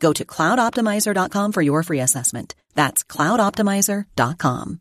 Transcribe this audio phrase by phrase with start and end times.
[0.00, 2.54] Go to cloudoptimizer.com for your free assessment.
[2.74, 4.80] That's cloudoptimizer.com.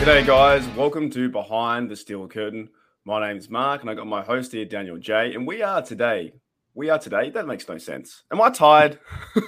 [0.00, 0.66] G'day, guys.
[0.76, 2.70] Welcome to Behind the Steel Curtain.
[3.04, 5.34] My name is Mark, and I got my host here, Daniel J.
[5.34, 6.32] And we are today.
[6.80, 7.28] We are today.
[7.28, 8.22] That makes no sense.
[8.32, 8.98] Am I tired?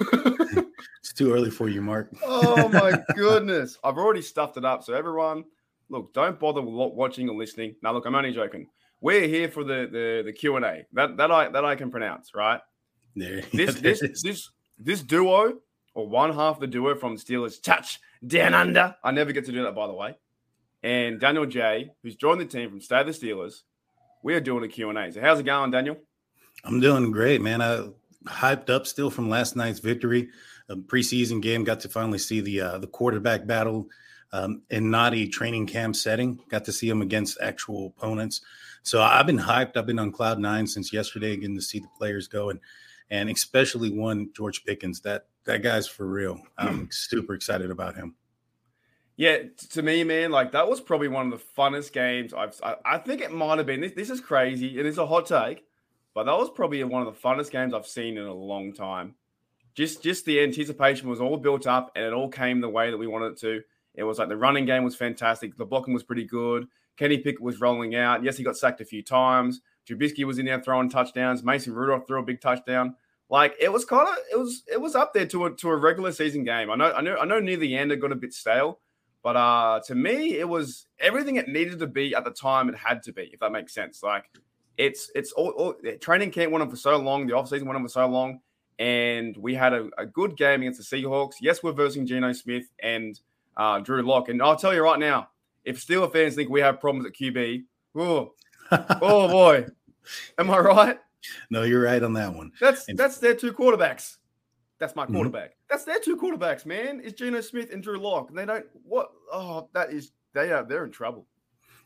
[0.99, 2.13] It's too early for you, Mark.
[2.23, 3.77] oh my goodness!
[3.83, 4.83] I've already stuffed it up.
[4.83, 5.43] So everyone,
[5.89, 7.75] look, don't bother watching or listening.
[7.81, 8.67] Now, look, I'm only joking.
[9.01, 10.83] We're here for the the the Q and A.
[10.93, 12.61] That that I that I can pronounce, right?
[13.15, 15.55] There, This this this this duo
[15.95, 18.95] or one half the duo from Steelers touch down under.
[19.03, 20.15] I never get to do that, by the way.
[20.83, 23.63] And Daniel J, who's joined the team from Stay the Steelers.
[24.21, 25.11] We are doing a Q&A.
[25.11, 25.97] So how's it going, Daniel?
[26.63, 27.61] I'm doing great, man.
[27.61, 27.87] I
[28.25, 30.29] hyped up still from last night's victory.
[30.69, 33.89] A preseason game, got to finally see the uh, the quarterback battle
[34.31, 36.39] um, in not a training camp setting.
[36.49, 38.41] Got to see them against actual opponents.
[38.81, 39.75] So I've been hyped.
[39.75, 42.59] I've been on cloud nine since yesterday, getting to see the players go and
[43.09, 45.01] and especially one George Pickens.
[45.01, 46.39] That that guy's for real.
[46.57, 48.15] I'm super excited about him.
[49.15, 49.37] Yeah,
[49.71, 52.59] to me, man, like that was probably one of the funnest games I've.
[52.63, 53.81] I, I think it might have been.
[53.81, 54.69] This, this is crazy.
[54.69, 55.65] and It is a hot take,
[56.13, 59.15] but that was probably one of the funnest games I've seen in a long time.
[59.75, 62.97] Just, just the anticipation was all built up, and it all came the way that
[62.97, 63.61] we wanted it to.
[63.95, 65.55] It was like the running game was fantastic.
[65.55, 66.67] The blocking was pretty good.
[66.97, 68.23] Kenny Pickett was rolling out.
[68.23, 69.61] Yes, he got sacked a few times.
[69.87, 71.43] Trubisky was in there throwing touchdowns.
[71.43, 72.95] Mason Rudolph threw a big touchdown.
[73.29, 75.75] Like it was kind of it was it was up there to a to a
[75.75, 76.69] regular season game.
[76.69, 78.79] I know I know I know near the end it got a bit stale,
[79.23, 82.75] but uh to me it was everything it needed to be at the time it
[82.75, 83.31] had to be.
[83.33, 84.25] If that makes sense, like
[84.77, 87.83] it's it's all, all training camp went on for so long, the offseason went on
[87.83, 88.39] for so long,
[88.79, 91.35] and we had a, a good game against the Seahawks.
[91.41, 93.19] Yes, we're versing Geno Smith and
[93.57, 95.29] uh, Drew Lock, and I'll tell you right now,
[95.63, 97.63] if Steelers fans think we have problems at QB,
[97.95, 98.33] oh,
[98.71, 99.65] oh boy,
[100.37, 100.99] am I right?
[101.49, 102.51] no, you're right on that one.
[102.59, 104.17] That's And- that's their two quarterbacks.
[104.79, 105.13] That's my Mhm.
[105.13, 105.55] quarterback.
[105.69, 106.99] That's their two quarterbacks, man.
[106.99, 108.65] Is Geno Smith and Drew Lock, and they don't.
[108.83, 109.11] What?
[109.31, 111.25] Oh, that is they are they're in trouble.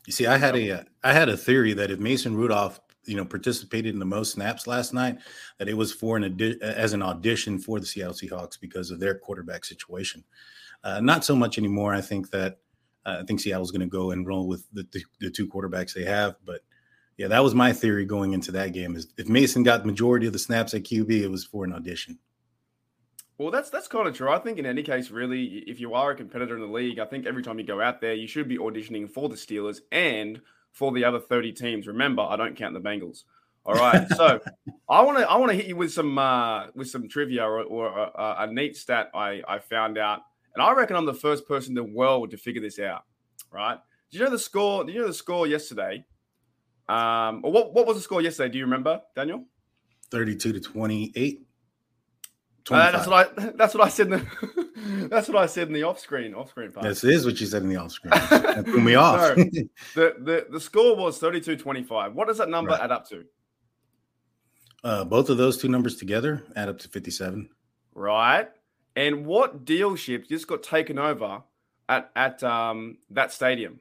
[0.06, 3.24] You see, I had a uh, had a theory that if Mason Rudolph, you know,
[3.24, 5.18] participated in the most snaps last night,
[5.58, 9.00] that it was for an addi- as an audition for the Seattle Seahawks because of
[9.00, 10.24] their quarterback situation.
[10.84, 11.94] Uh, not so much anymore.
[11.94, 12.58] I think that
[13.04, 15.92] uh, I think Seattle's going to go and roll with the, the the two quarterbacks
[15.92, 16.36] they have.
[16.44, 16.60] But
[17.16, 18.96] yeah, that was my theory going into that game.
[18.96, 21.72] Is if Mason got the majority of the snaps at QB, it was for an
[21.72, 22.18] audition.
[23.38, 24.30] Well, that's that's kind of true.
[24.30, 27.04] I think in any case, really, if you are a competitor in the league, I
[27.04, 30.40] think every time you go out there, you should be auditioning for the Steelers and
[30.72, 31.86] for the other thirty teams.
[31.86, 33.22] Remember, I don't count the Bengals.
[33.64, 34.40] All right, so
[34.88, 37.62] I want to I want to hit you with some uh, with some trivia or,
[37.62, 40.22] or a, a neat stat I I found out,
[40.54, 43.04] and I reckon I'm the first person in the world to figure this out.
[43.52, 43.78] Right?
[44.10, 44.84] Do you know the score?
[44.84, 46.04] Do you know the score yesterday?
[46.88, 48.50] Um, or what what was the score yesterday?
[48.50, 49.44] Do you remember, Daniel?
[50.10, 51.47] Thirty-two to twenty-eight.
[52.70, 53.50] Uh, that's what I.
[53.56, 54.06] That's what I said.
[54.06, 56.86] In the, that's what I said in the off-screen off-screen part.
[56.86, 58.12] This is what you said in the off screen.
[58.30, 59.36] That threw me off.
[59.36, 59.44] No.
[59.44, 62.12] the, the the score was 32-25.
[62.12, 62.80] What does that number Right.
[62.80, 63.24] add up to?
[64.84, 67.48] uh, both of those two numbers together add up to 57.
[67.94, 68.48] Right.
[68.96, 71.42] And what dealership just got taken over
[71.88, 73.80] at at um, that stadium?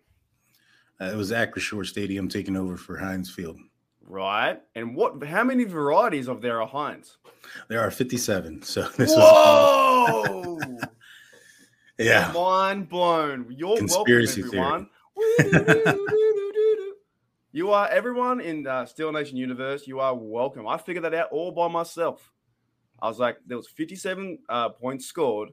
[0.99, 3.59] Uh, it was Acrisure Stadium taking over for Heinz Field.
[4.07, 4.59] Right.
[4.73, 5.23] And what?
[5.25, 7.17] How many varieties of there are Heinz?
[7.67, 8.61] There are 57.
[8.63, 10.59] So this was Whoa!
[11.99, 12.31] yeah.
[12.33, 13.47] Mind blown.
[13.49, 14.89] You're Conspiracy welcome,
[15.39, 15.89] everyone.
[17.51, 19.85] you are everyone in uh, Steel Nation universe.
[19.87, 20.67] You are welcome.
[20.67, 22.31] I figured that out all by myself.
[23.01, 25.49] I was like, there was 57 uh, points scored,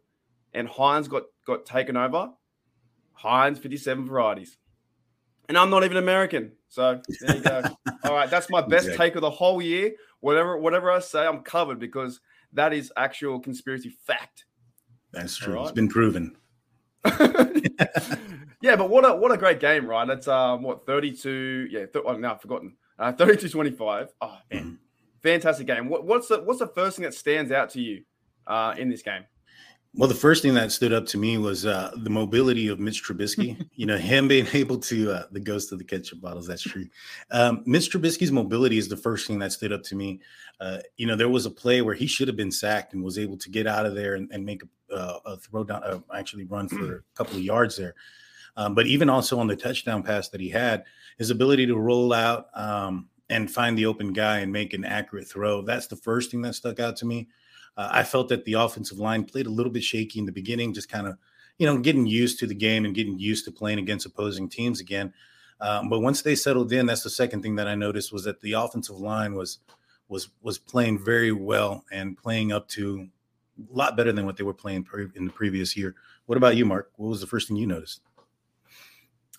[0.55, 2.31] and Heinz got got taken over.
[3.15, 4.59] Heinz 57 varieties.
[5.49, 6.53] And I'm not even American.
[6.69, 7.63] So there you go.
[8.05, 9.07] All right, that's my best exactly.
[9.07, 9.93] take of the whole year.
[10.21, 12.21] Whatever, whatever I say, I'm covered because
[12.53, 14.47] that is actual conspiracy fact.
[15.13, 15.55] That's true.
[15.55, 15.63] Right?
[15.63, 16.37] It's been proven.
[18.63, 20.09] yeah, but what a what a great game, right?
[20.09, 22.77] It's um what 32, yeah, th- oh, now I've forgotten.
[22.99, 24.09] Uh 32 25.
[24.21, 24.65] Oh man.
[24.65, 24.79] Mm.
[25.23, 25.89] Fantastic game.
[25.89, 28.05] What, what's the what's the first thing that stands out to you
[28.47, 29.25] uh in this game?
[29.97, 33.05] Well, the first thing that stood up to me was uh, the mobility of Mitch
[33.05, 33.65] Trubisky.
[33.75, 36.49] you know, him being able to uh, the ghost of the ketchup bottles.
[36.49, 36.87] That's true.
[37.31, 40.21] Um, Mitch Trubisky's mobility is the first thing that stood up to me.
[40.61, 43.19] Uh, you know, there was a play where he should have been sacked and was
[43.19, 46.01] able to get out of there and, and make a, uh, a, throw down, uh,
[46.13, 47.95] actually run for a couple of yards there.
[48.57, 50.85] Um, but even also on the touchdown pass that he had,
[51.19, 55.29] his ability to roll out um, and find the open guy and make an accurate
[55.29, 55.63] throw.
[55.63, 57.29] That's the first thing that stuck out to me.
[57.77, 60.75] Uh, I felt that the offensive line played a little bit shaky in the beginning,
[60.75, 61.17] just kind of,
[61.59, 64.81] you know, getting used to the game and getting used to playing against opposing teams
[64.81, 65.13] again.
[65.61, 68.41] Um, but once they settled in, that's the second thing that I noticed was that
[68.41, 69.59] the offensive line was
[70.09, 73.09] was was playing very well and playing up to
[73.59, 75.95] a lot better than what they were playing pre- in the previous year.
[76.27, 76.91] What about you, Mark?
[76.97, 78.01] What was the first thing you noticed?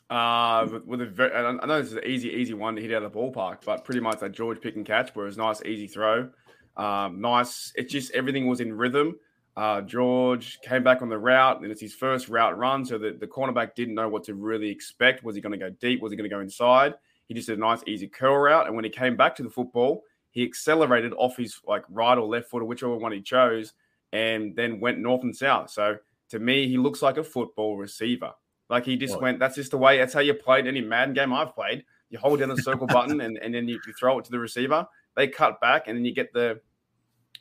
[0.09, 3.01] Uh, with, a very, I know this is an easy, easy one to hit out
[3.01, 5.87] of the ballpark, but pretty much that George Pickens catch, where it was nice, easy
[5.87, 6.29] throw.
[6.77, 7.71] Um, nice.
[7.75, 9.15] It just everything was in rhythm.
[9.57, 13.11] Uh, George came back on the route, and it's his first route run, so the,
[13.17, 15.23] the cornerback didn't know what to really expect.
[15.23, 16.01] Was he going to go deep?
[16.01, 16.95] Was he going to go inside?
[17.27, 19.49] He just did a nice, easy curl route, and when he came back to the
[19.49, 23.73] football, he accelerated off his like right or left foot or whichever one he chose,
[24.11, 25.69] and then went north and south.
[25.69, 25.97] So
[26.31, 28.33] to me, he looks like a football receiver.
[28.69, 29.21] Like he just what?
[29.21, 29.39] went.
[29.39, 29.97] That's just the way.
[29.97, 31.85] That's how you played any Madden game I've played.
[32.09, 34.39] You hold down the circle button, and, and then you, you throw it to the
[34.39, 36.59] receiver they cut back and then you get the,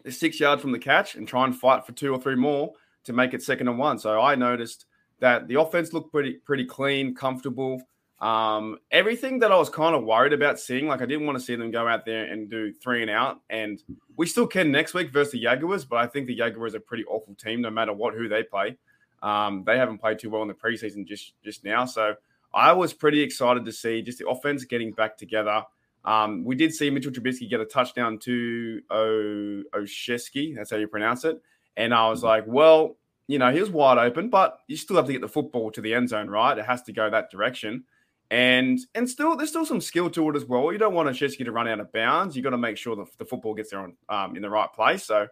[0.04, 2.72] the six yards from the catch and try and fight for two or three more
[3.04, 3.98] to make it second and one.
[3.98, 4.86] So I noticed
[5.20, 7.82] that the offense looked pretty pretty clean, comfortable.
[8.20, 11.44] Um, everything that I was kind of worried about seeing, like I didn't want to
[11.44, 13.40] see them go out there and do three and out.
[13.50, 13.82] And
[14.16, 16.80] we still can next week versus the Jaguars, but I think the Jaguars are a
[16.80, 18.78] pretty awful team, no matter what who they play.
[19.22, 21.84] Um, they haven't played too well in the preseason just just now.
[21.84, 22.14] So
[22.52, 25.62] I was pretty excited to see just the offense getting back together.
[26.04, 30.54] Um, we did see Mitchell Trubisky get a touchdown to o- Olszewski.
[30.54, 31.40] That's how you pronounce it.
[31.76, 32.26] And I was mm-hmm.
[32.26, 32.96] like, well,
[33.26, 35.80] you know, he was wide open, but you still have to get the football to
[35.80, 36.58] the end zone, right?
[36.58, 37.84] It has to go that direction.
[38.30, 40.72] And and still, there's still some skill to it as well.
[40.72, 42.36] You don't want Olszewski to run out of bounds.
[42.36, 44.70] You got to make sure that the football gets there on um, in the right
[44.72, 45.04] place.
[45.04, 45.28] So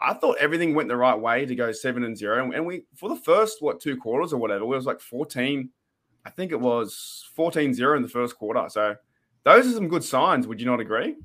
[0.00, 2.50] I thought everything went the right way to go seven and zero.
[2.52, 5.70] And we, for the first, what, two quarters or whatever, it was like 14,
[6.24, 8.66] I think it was 14 0 in the first quarter.
[8.68, 8.96] So
[9.44, 10.46] those are some good signs.
[10.46, 11.16] Would you not agree?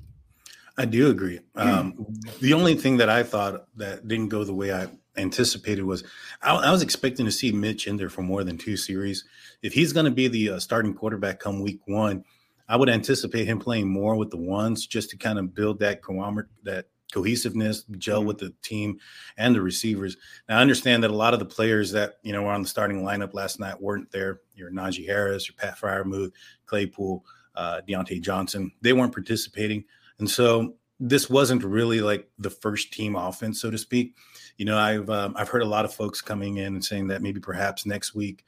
[0.78, 1.40] I do agree.
[1.56, 2.06] Um,
[2.40, 6.04] the only thing that I thought that didn't go the way I anticipated was
[6.42, 9.24] I, I, was expecting to see Mitch in there for more than two series.
[9.62, 12.24] If he's going to be the uh, starting quarterback come week one,
[12.68, 16.02] I would anticipate him playing more with the ones just to kind of build that
[16.02, 18.28] co- that cohesiveness, gel mm-hmm.
[18.28, 18.98] with the team
[19.36, 20.16] and the receivers.
[20.48, 22.68] Now, I understand that a lot of the players that you know were on the
[22.68, 24.40] starting lineup last night weren't there.
[24.54, 26.32] Your Najee Harris, your Pat Freiermuth,
[26.66, 27.24] Claypool
[27.54, 28.72] uh, Diontae Johnson.
[28.80, 29.84] They weren't participating.
[30.18, 34.14] And so this wasn't really like the first team offense, so to speak.
[34.58, 37.22] You know, I've um, I've heard a lot of folks coming in and saying that
[37.22, 38.44] maybe perhaps next week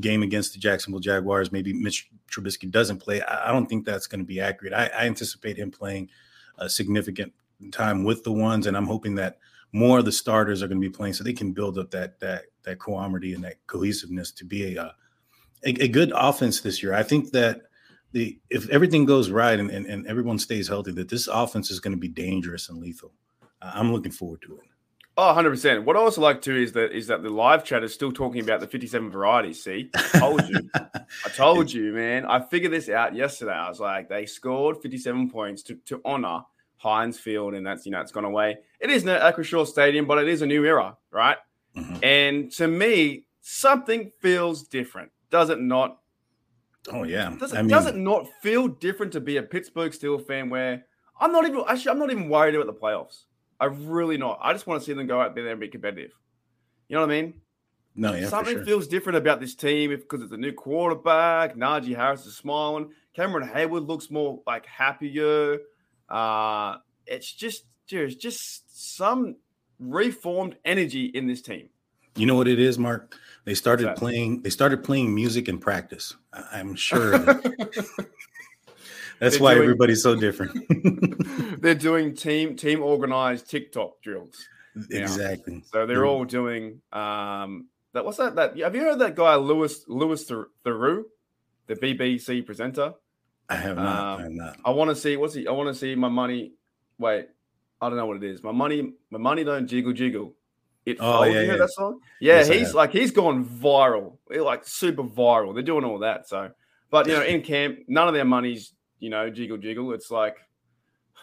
[0.00, 3.20] game against the Jacksonville Jaguars, maybe Mitch Trubisky doesn't play.
[3.22, 4.72] I, I don't think that's going to be accurate.
[4.72, 6.08] I, I, anticipate him playing
[6.58, 7.32] a significant
[7.72, 9.38] time with the ones, and I'm hoping that
[9.72, 12.20] more of the starters are going to be playing so they can build up that
[12.20, 14.94] that that cohomity and that cohesiveness to be a,
[15.64, 16.94] a, a good offense this year.
[16.94, 17.62] I think that
[18.12, 21.80] the if everything goes right and, and, and everyone stays healthy, that this offense is
[21.80, 23.12] going to be dangerous and lethal.
[23.60, 24.64] I'm looking forward to it.
[25.16, 25.84] Oh, 100%.
[25.84, 28.40] What I also like too is that is that the live chat is still talking
[28.40, 29.62] about the 57 varieties.
[29.62, 30.70] See, I told you.
[30.74, 32.24] I told you, man.
[32.24, 33.52] I figured this out yesterday.
[33.52, 36.40] I was like, they scored 57 points to, to honor
[36.78, 38.56] Heinz Field, and that's, you know, it's gone away.
[38.80, 41.36] It is an Acrisure Stadium, but it is a new era, right?
[41.76, 41.96] Mm-hmm.
[42.02, 45.12] And to me, something feels different.
[45.30, 45.98] Does it not?
[46.90, 47.34] Oh yeah.
[47.38, 50.50] Does it, I mean, does it not feel different to be a Pittsburgh Steel fan
[50.50, 50.84] where
[51.20, 53.24] I'm not even actually I'm not even worried about the playoffs.
[53.60, 54.40] I really not.
[54.42, 56.10] I just want to see them go out there and be competitive.
[56.88, 57.34] You know what I mean?
[57.94, 58.28] No, yeah.
[58.28, 58.64] Something sure.
[58.64, 61.54] feels different about this team because it's a new quarterback.
[61.56, 62.90] Najee Harris is smiling.
[63.14, 65.58] Cameron Heyward looks more like happier.
[66.08, 69.36] Uh, it's just there's just some
[69.78, 71.68] reformed energy in this team.
[72.16, 73.16] You know what it is, Mark?
[73.44, 74.42] They started playing.
[74.42, 76.14] They started playing music in practice.
[76.32, 77.18] I'm sure.
[79.18, 81.60] That's why doing, everybody's so different.
[81.62, 84.48] they're doing team team organized TikTok drills.
[84.74, 85.02] Now.
[85.02, 85.62] Exactly.
[85.72, 88.36] So they're all doing um, that what's that?
[88.36, 90.24] That have you heard that guy Louis Louis
[90.64, 91.04] Theroux,
[91.66, 92.94] the BBC presenter?
[93.48, 93.86] I have not.
[93.86, 94.56] Um, I have not.
[94.64, 95.46] I want to see what's he.
[95.46, 96.52] I want to see my money.
[96.98, 97.28] Wait,
[97.80, 98.42] I don't know what it is.
[98.42, 100.34] My money, my money don't jiggle jiggle.
[100.84, 101.28] It oh, folds.
[101.28, 101.58] Yeah, you hear yeah.
[101.58, 102.00] that song?
[102.20, 105.54] Yeah, yes, he's like he's gone viral, like super viral.
[105.54, 106.28] They're doing all that.
[106.28, 106.50] So,
[106.90, 109.92] but you know, in camp, none of their money's you know jiggle jiggle.
[109.92, 110.36] It's like,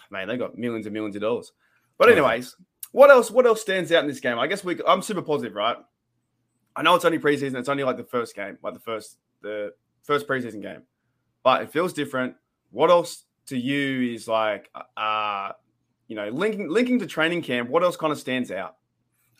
[0.09, 1.51] man, they got millions and millions of dollars.
[1.97, 2.55] But anyways,
[2.91, 3.29] what else?
[3.29, 4.39] What else stands out in this game?
[4.39, 4.79] I guess we.
[4.87, 5.77] I'm super positive, right?
[6.75, 7.55] I know it's only preseason.
[7.55, 9.73] It's only like the first game, like the first the
[10.03, 10.83] first preseason game,
[11.43, 12.35] but it feels different.
[12.71, 15.51] What else to you is like, uh,
[16.07, 17.69] you know, linking linking to training camp?
[17.69, 18.77] What else kind of stands out?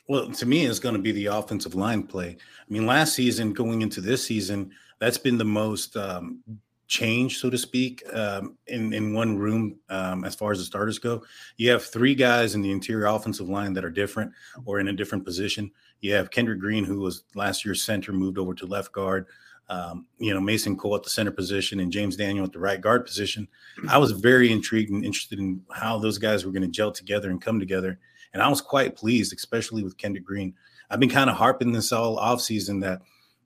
[0.09, 2.35] Well, to me, it's going to be the offensive line play.
[2.35, 6.39] I mean, last season going into this season, that's been the most um,
[6.87, 10.97] change, so to speak, um, in in one room um, as far as the starters
[10.97, 11.23] go.
[11.57, 14.31] You have three guys in the interior offensive line that are different
[14.65, 15.69] or in a different position.
[16.01, 19.27] You have Kendrick Green, who was last year's center, moved over to left guard.
[19.69, 22.81] Um, you know, Mason Cole at the center position and James Daniel at the right
[22.81, 23.47] guard position.
[23.87, 27.29] I was very intrigued and interested in how those guys were going to gel together
[27.29, 27.99] and come together.
[28.33, 30.53] And I was quite pleased, especially with Kendrick Green.
[30.89, 33.01] I've been kind of harping this all offseason that,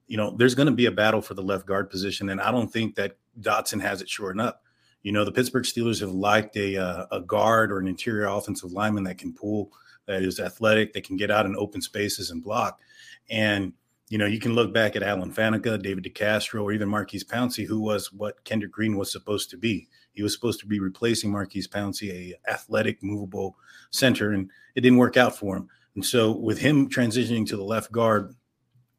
[0.06, 2.28] you know, there's going to be a battle for the left guard position.
[2.30, 4.62] And I don't think that Dotson has it shortened up.
[5.02, 8.72] You know, the Pittsburgh Steelers have liked a, uh, a guard or an interior offensive
[8.72, 9.70] lineman that can pull,
[10.06, 12.80] that is athletic, that can get out in open spaces and block.
[13.28, 13.74] And,
[14.08, 17.66] you know, you can look back at Alan Faneca, David DeCastro, or even Maurkice Pouncey,
[17.66, 19.88] who was what Kendrick Green was supposed to be.
[20.12, 23.56] He was supposed to be replacing Maurkice Pouncey, a athletic, movable
[23.94, 25.68] center, and it didn't work out for him.
[25.94, 28.34] And so with him transitioning to the left guard,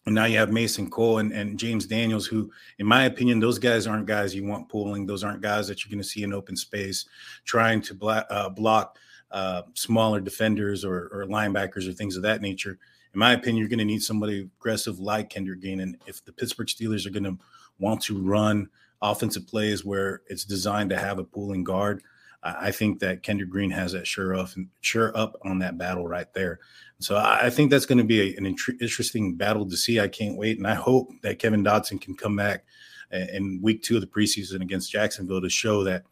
[0.06, 3.58] and now you have Mason Cole and, and James Daniels, who, in my opinion, those
[3.58, 5.06] guys aren't guys you want pulling.
[5.08, 7.06] Those aren't guys that you're going to see in open space
[7.44, 9.00] trying to bla- uh, block
[9.32, 12.78] uh, smaller defenders or, or, linebackers or things of that nature.
[13.14, 15.80] In my opinion, you're going to need somebody aggressive like Kendrick Green.
[15.80, 17.38] And if the Pittsburgh Steelers are going to
[17.80, 18.70] want to run
[19.02, 22.04] offensive plays where it's designed to have a pulling guard,
[22.46, 26.08] I think that Kendrick Green has that sure up and sure up on that battle
[26.08, 26.60] right there.
[27.00, 30.00] So I think that's going to be a, an interesting battle to see.
[30.00, 32.64] I can't wait, and I hope that Kevin Dotson can come back
[33.12, 36.04] in week two of the preseason against Jacksonville to show that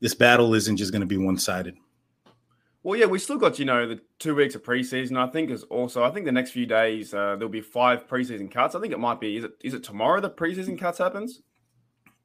[0.00, 1.76] this battle isn't just going to be one sided.
[2.82, 5.16] Well, yeah, we still got you know the two weeks of preseason.
[5.16, 8.50] I think is also I think the next few days uh, there'll be five preseason
[8.50, 8.74] cuts.
[8.74, 11.42] I think it might be is it is it tomorrow the preseason cuts happens?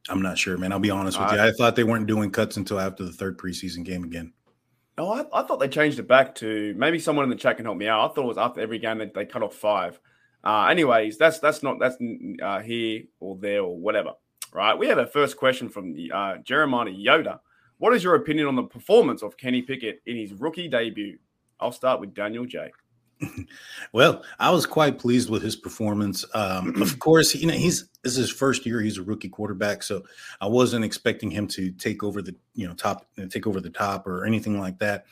[0.10, 0.72] I'm not sure, man.
[0.72, 1.42] I'll be honest with uh, you.
[1.42, 4.34] I thought they weren't doing cuts until after the third preseason game again.
[4.98, 7.66] Oh, I, I, thought they changed it back to maybe someone in the chat can
[7.66, 8.12] help me out.
[8.12, 10.00] I thought it was after every game that they cut off five.
[10.44, 11.96] Uh, anyways, that's that's not that's
[12.42, 14.14] uh, here or there or whatever.
[14.54, 14.78] Right.
[14.78, 17.40] We have a first question from uh, Jeremiah Yoda.
[17.78, 21.18] What is your opinion on the performance of Kenny Pickett in his rookie debut?
[21.60, 22.72] I'll start with Daniel J.
[23.94, 26.26] well, I was quite pleased with his performance.
[26.34, 28.82] Um, of course, you know he's this is his first year.
[28.82, 30.04] He's a rookie quarterback, so
[30.40, 34.08] I wasn't expecting him to take over the you know top, take over the top
[34.08, 35.06] or anything like that.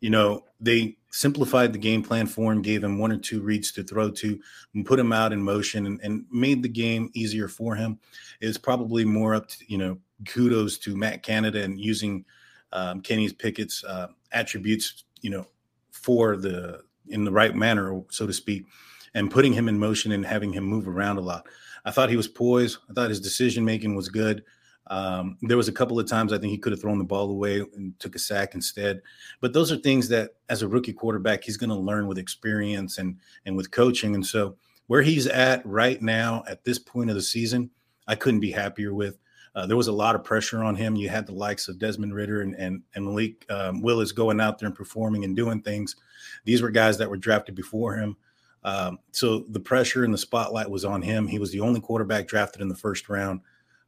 [0.00, 3.72] You know, they simplified the game plan for him, gave him one or two reads
[3.72, 4.38] to throw to,
[4.74, 7.98] and put him out in motion, and, and made the game easier for him.
[8.40, 12.24] It's probably more up to you know kudos to Matt Canada and using
[12.72, 15.46] um, Kenny's Pickett's uh, attributes, you know,
[15.92, 18.66] for the in the right manner, so to speak,
[19.14, 21.46] and putting him in motion and having him move around a lot.
[21.84, 22.78] I thought he was poised.
[22.88, 24.44] I thought his decision making was good.
[24.88, 27.30] Um, there was a couple of times I think he could have thrown the ball
[27.30, 29.00] away and took a sack instead.
[29.40, 32.98] But those are things that, as a rookie quarterback, he's going to learn with experience
[32.98, 34.14] and and with coaching.
[34.14, 37.70] And so, where he's at right now at this point of the season,
[38.06, 39.18] I couldn't be happier with.
[39.54, 40.96] Uh, there was a lot of pressure on him.
[40.96, 44.58] You had the likes of Desmond Ridder and and, and Malik um, Willis going out
[44.58, 45.96] there and performing and doing things.
[46.44, 48.16] These were guys that were drafted before him.
[48.64, 51.28] Um, so the pressure and the spotlight was on him.
[51.28, 53.40] He was the only quarterback drafted in the first round.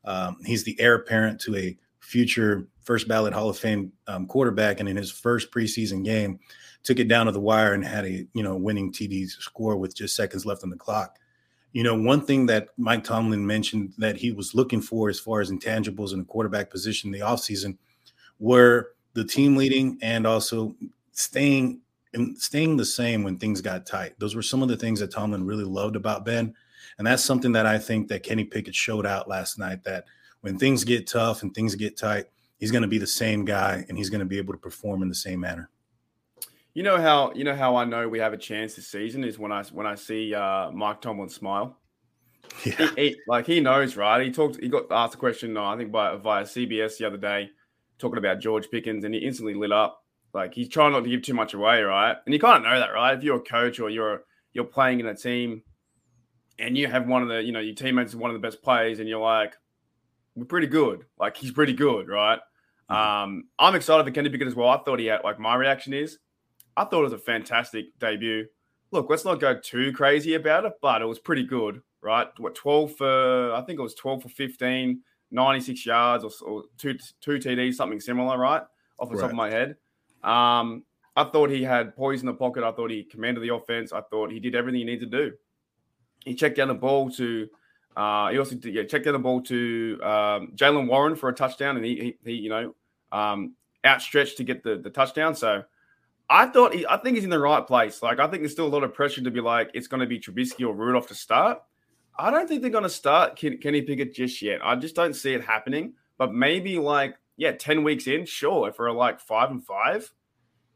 [0.04, 4.78] Um, he's the heir apparent to a future first ballot Hall of Fame um, quarterback,
[4.78, 6.38] and in his first preseason game,
[6.84, 9.96] took it down to the wire and had a you know winning TD score with
[9.96, 11.18] just seconds left on the clock.
[11.72, 15.40] You know, one thing that Mike Tomlin mentioned that he was looking for as far
[15.40, 17.76] as intangibles in the quarterback position in the offseason
[18.38, 20.74] were the team leading and also
[21.12, 21.80] staying
[22.14, 24.14] and staying the same when things got tight.
[24.18, 26.54] Those were some of the things that Tomlin really loved about Ben.
[26.98, 30.04] And that's something that I think that Kenny Pickett showed out last night that
[30.40, 32.26] when things get tough and things get tight,
[32.58, 35.02] he's going to be the same guy and he's going to be able to perform
[35.02, 35.68] in the same manner.
[36.72, 39.38] You know how you know how I know we have a chance this season is
[39.38, 41.78] when I when I see uh, Mike Tomlin smile.
[42.64, 42.90] Yeah.
[42.96, 44.22] He, he, like he knows, right?
[44.24, 44.60] He talked.
[44.60, 47.50] He got asked a question, I think, by via CBS the other day,
[47.98, 50.04] talking about George Pickens, and he instantly lit up.
[50.36, 52.14] Like he's trying not to give too much away, right?
[52.26, 53.16] And you kind of know that, right?
[53.16, 54.20] If you're a coach or you're
[54.52, 55.62] you're playing in a team,
[56.58, 58.62] and you have one of the, you know, your teammates is one of the best
[58.62, 59.54] players, and you're like,
[60.34, 61.06] we're pretty good.
[61.18, 62.38] Like he's pretty good, right?
[62.90, 62.94] Mm-hmm.
[62.94, 64.68] Um, I'm excited for Kenny Pickett as well.
[64.68, 66.18] I thought he had like my reaction is,
[66.76, 68.44] I thought it was a fantastic debut.
[68.90, 72.28] Look, let's not go too crazy about it, but it was pretty good, right?
[72.36, 75.00] What 12 for I think it was 12 for 15,
[75.30, 78.62] 96 yards or, or two two TDs, something similar, right?
[78.98, 79.22] Off the right.
[79.22, 79.76] top of my head.
[80.26, 80.84] Um,
[81.16, 82.62] I thought he had poise in the pocket.
[82.62, 83.92] I thought he commanded the offense.
[83.92, 85.32] I thought he did everything he needed to do.
[86.24, 87.48] He checked down the ball to.
[87.96, 91.32] Uh, he also did, yeah, checked down the ball to um, Jaylen Warren for a
[91.32, 92.74] touchdown, and he, he, he you know,
[93.10, 93.54] um,
[93.86, 95.34] outstretched to get the, the touchdown.
[95.34, 95.62] So
[96.28, 98.02] I thought he, I think he's in the right place.
[98.02, 100.06] Like I think there's still a lot of pressure to be like it's going to
[100.06, 101.62] be Trubisky or Rudolph to start.
[102.18, 104.60] I don't think they're going to start Kenny Pickett just yet.
[104.62, 105.94] I just don't see it happening.
[106.18, 108.68] But maybe like yeah, ten weeks in, sure.
[108.68, 110.10] If we're like five and five,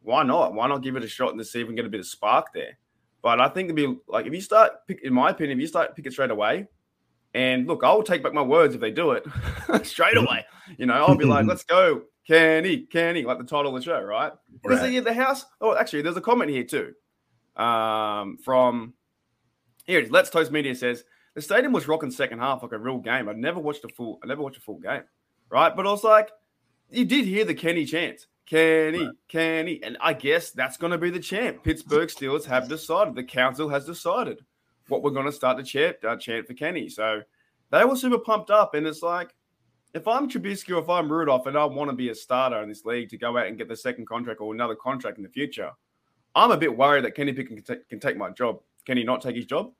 [0.02, 0.55] why not?
[0.55, 2.07] Why not give it a shot and see if we can get a bit of
[2.07, 2.79] spark there?
[3.23, 5.67] But I think it'd be like if you start, pick, in my opinion, if you
[5.67, 6.67] start Pickett straight away,
[7.35, 9.25] and look, I will take back my words if they do it
[9.87, 10.26] straight mm-hmm.
[10.26, 10.45] away.
[10.79, 14.00] You know, I'll be like, let's go, Kenny, Kenny, like the title of the show,
[14.00, 14.33] right?
[14.62, 14.90] Because right.
[14.90, 15.45] the, the house.
[15.61, 16.95] Oh, actually, there's a comment here too,
[17.62, 18.95] um, from
[19.85, 20.07] here.
[20.09, 23.29] Let's Toast Media says the stadium was rocking second half like a real game.
[23.29, 24.19] I never watched a full.
[24.25, 25.02] I never watched a full game,
[25.50, 25.75] right?
[25.75, 26.31] But I was like,
[26.91, 28.27] you did hear the Kenny chant.
[28.47, 29.15] Kenny, right.
[29.29, 29.81] Kenny.
[29.83, 31.63] And I guess that's going to be the chant.
[31.63, 34.41] Pittsburgh Steelers have decided, the council has decided
[34.89, 36.89] what we're going to start to chant, uh, chant for Kenny.
[36.89, 37.23] So
[37.71, 38.75] they were super pumped up.
[38.75, 39.35] And it's like,
[39.95, 42.69] if I'm Trubisky or if I'm Rudolph and I want to be a starter in
[42.69, 45.31] this league to go out and get the second contract or another contract in the
[45.31, 45.71] future,
[46.35, 48.61] I'm a bit worried that Kenny Pickett can, t- can take my job.
[48.85, 49.73] Can he not take his job?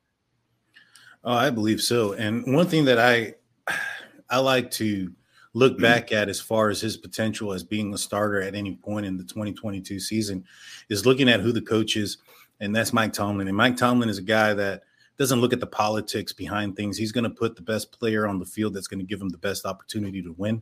[1.23, 2.13] Oh, I believe so.
[2.13, 3.35] And one thing that I
[4.29, 5.11] I like to
[5.53, 5.81] look mm-hmm.
[5.81, 9.17] back at as far as his potential as being a starter at any point in
[9.17, 10.43] the 2022 season
[10.89, 12.17] is looking at who the coach is,
[12.59, 13.47] and that's Mike Tomlin.
[13.47, 14.83] And Mike Tomlin is a guy that
[15.17, 16.97] doesn't look at the politics behind things.
[16.97, 19.29] He's going to put the best player on the field that's going to give him
[19.29, 20.61] the best opportunity to win,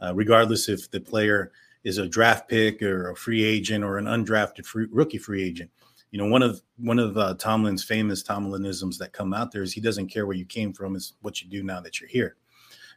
[0.00, 1.52] uh, regardless if the player
[1.84, 5.70] is a draft pick or a free agent or an undrafted free, rookie free agent.
[6.10, 9.72] You know, one of one of uh, Tomlin's famous Tomlinisms that come out there is
[9.72, 12.36] he doesn't care where you came from; it's what you do now that you're here.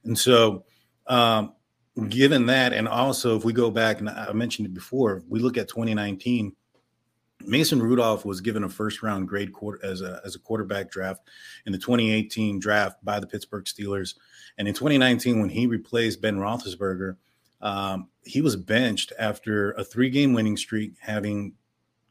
[0.04, 0.66] And so,
[1.08, 1.54] um,
[2.10, 5.58] given that, and also if we go back, and I mentioned it before, we look
[5.58, 6.56] at 2019.
[7.46, 11.22] Mason Rudolph was given a first round grade quarter as a as a quarterback draft
[11.66, 14.16] in the 2018 draft by the Pittsburgh Steelers,
[14.58, 17.18] and in 2019 when he replaced Ben Roethlisberger,
[17.62, 21.54] um, he was benched after a three game winning streak, having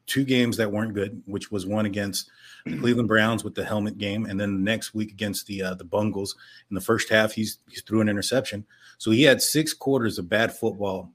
[0.05, 2.29] two games that weren't good, which was one against
[2.65, 5.73] the Cleveland Browns with the helmet game, and then the next week against the uh,
[5.73, 6.35] the Bungles.
[6.69, 8.65] In the first half, he's he's threw an interception,
[8.97, 11.11] so he had six quarters of bad football.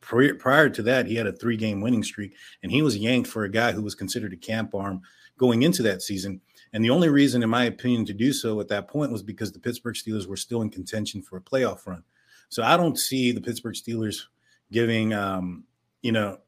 [0.00, 3.44] Prior, to that, he had a three game winning streak, and he was yanked for
[3.44, 5.02] a guy who was considered a camp arm
[5.38, 6.40] going into that season.
[6.72, 9.52] And the only reason, in my opinion, to do so at that point was because
[9.52, 12.04] the Pittsburgh Steelers were still in contention for a playoff run.
[12.48, 14.24] So I don't see the Pittsburgh Steelers
[14.70, 15.64] giving, um,
[16.02, 16.38] you know,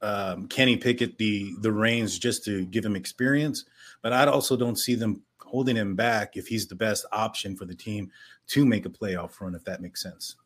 [0.00, 3.64] um, Kenny Pickett the the reins just to give him experience,
[4.02, 7.64] but I also don't see them holding him back if he's the best option for
[7.64, 8.10] the team
[8.48, 9.54] to make a playoff run.
[9.54, 10.36] If that makes sense.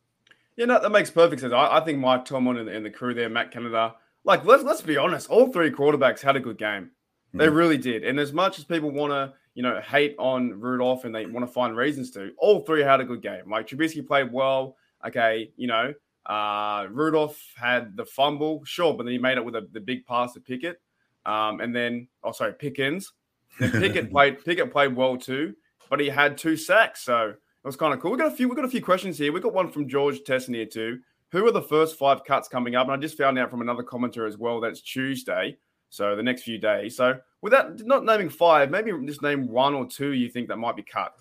[0.56, 1.52] Yeah, no, that makes perfect sense.
[1.52, 4.82] I, I think Mike Tomlin and, and, the crew there, Matt Canada, like let's let's
[4.82, 6.90] be honest, all three quarterbacks had a good game.
[7.34, 7.54] They mm-hmm.
[7.54, 8.04] really did.
[8.04, 11.46] And as much as people want to, you know, hate on Rudolph and they want
[11.46, 13.50] to find reasons to, all three had a good game.
[13.50, 14.76] Like Trubisky played well.
[15.06, 15.94] Okay, you know,
[16.26, 20.06] uh, Rudolph had the fumble, sure, but then he made it with a, the big
[20.06, 20.80] pass to Pickett.
[21.26, 23.12] Um, and then, oh, sorry, Pickens.
[23.58, 25.54] Pickett played Pickett played well too,
[25.90, 28.10] but he had two sacks, so it was kind of cool.
[28.10, 28.48] We got a few.
[28.48, 29.32] We got a few questions here.
[29.32, 31.00] We got one from George Tesson here too.
[31.30, 32.86] Who are the first five cuts coming up?
[32.86, 35.56] And I just found out from another commenter as well that's Tuesday,
[35.88, 36.96] so the next few days.
[36.96, 40.76] So without not naming five, maybe just name one or two you think that might
[40.76, 41.14] be cut.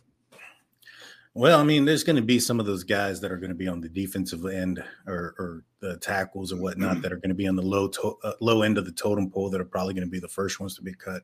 [1.34, 3.56] Well, I mean, there's going to be some of those guys that are going to
[3.56, 7.02] be on the defensive end or, or the tackles or whatnot mm-hmm.
[7.02, 9.30] that are going to be on the low to- uh, low end of the totem
[9.30, 11.22] pole that are probably going to be the first ones to be cut.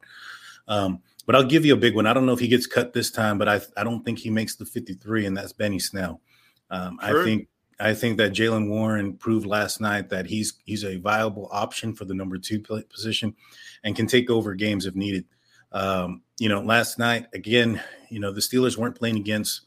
[0.68, 2.08] Um, but I'll give you a big one.
[2.08, 4.30] I don't know if he gets cut this time, but I I don't think he
[4.30, 6.22] makes the 53, and that's Benny Snell.
[6.70, 7.48] Um, I think
[7.80, 12.06] I think that Jaylen Warren proved last night that he's he's a viable option for
[12.06, 13.36] the number two position,
[13.84, 15.26] and can take over games if needed.
[15.72, 19.62] Um, you know, last night again, you know the Steelers weren't playing against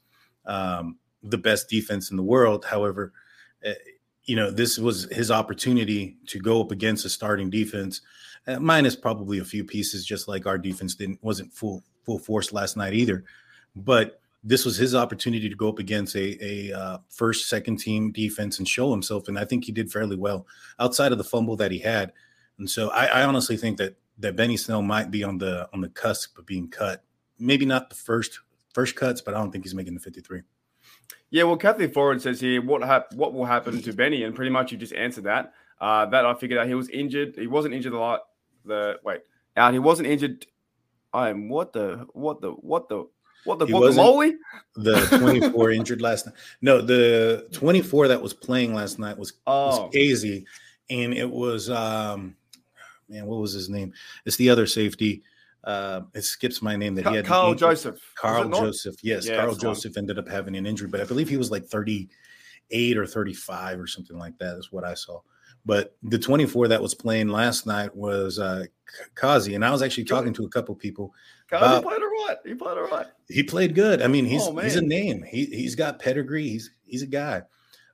[0.46, 2.64] um, the best defense in the world.
[2.64, 3.12] However,
[3.64, 3.74] uh,
[4.24, 8.00] you know, this was his opportunity to go up against a starting defense,
[8.46, 12.52] uh, minus probably a few pieces, just like our defense didn't wasn't full full force
[12.52, 13.24] last night either.
[13.76, 18.10] But this was his opportunity to go up against a, a uh, first, second team
[18.10, 19.28] defense and show himself.
[19.28, 20.46] And I think he did fairly well
[20.78, 22.12] outside of the fumble that he had.
[22.58, 25.80] And so I, I honestly think that that Benny Snell might be on the on
[25.80, 27.04] the cusp of being cut
[27.40, 28.38] maybe not the first
[28.74, 30.42] first cuts, but I don't think he's making the 53.
[31.30, 34.22] Yeah, well, Kathy Forward says here, what hap- what will happen to Benny?
[34.22, 35.54] And pretty much you just answered that.
[35.80, 37.36] Uh, that I figured out he was injured.
[37.36, 38.20] He wasn't injured a lot.
[38.64, 39.20] The wait,
[39.56, 39.72] out.
[39.72, 40.46] He wasn't injured.
[41.12, 43.06] I am what the what the what the
[43.44, 44.34] what the guacamole?
[44.76, 46.34] The 24 injured last night.
[46.60, 49.90] No, the 24 that was playing last night was, oh.
[49.92, 52.36] was and it was um
[53.08, 53.92] man, what was his name?
[54.24, 55.22] It's the other safety.
[55.62, 57.26] Uh, it skips my name that he had.
[57.26, 58.00] Karl Joseph.
[58.14, 58.96] Karl Joseph.
[59.02, 61.66] Yes, yeah, Karl Joseph ended up having an injury, but I believe he was like
[61.66, 64.56] 38 or 35 or something like that.
[64.56, 65.20] Is what I saw.
[65.66, 68.64] But the 24 that was playing last night was uh,
[69.14, 71.14] Kazee, and I was actually talking to a couple people.
[71.50, 72.40] Kazee played or what?
[72.44, 73.16] He played or what?
[73.28, 74.02] He played good.
[74.02, 75.22] I mean, he's oh, he's a name.
[75.22, 76.48] He he's got pedigree.
[76.48, 77.42] He's he's a guy.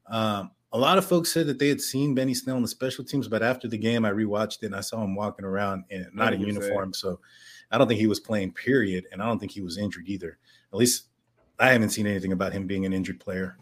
[0.09, 3.05] Um, a lot of folks said that they had seen Benny Snell in the special
[3.05, 6.07] teams, but after the game, I rewatched it and I saw him walking around in
[6.13, 6.93] not in uniform.
[6.93, 7.21] So
[7.71, 9.07] I don't think he was playing, period.
[9.11, 10.39] And I don't think he was injured either.
[10.73, 11.09] At least
[11.59, 13.57] I haven't seen anything about him being an injured player.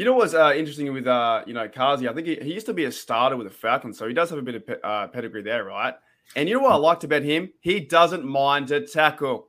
[0.00, 2.08] You know what's uh, interesting with uh, you know Kazee?
[2.08, 4.30] I think he, he, used to be a starter with the Falcons, so he does
[4.30, 5.92] have a bit of pe- uh, pedigree there, right?
[6.34, 7.52] And you know what I liked about him?
[7.60, 9.48] He doesn't mind to tackle.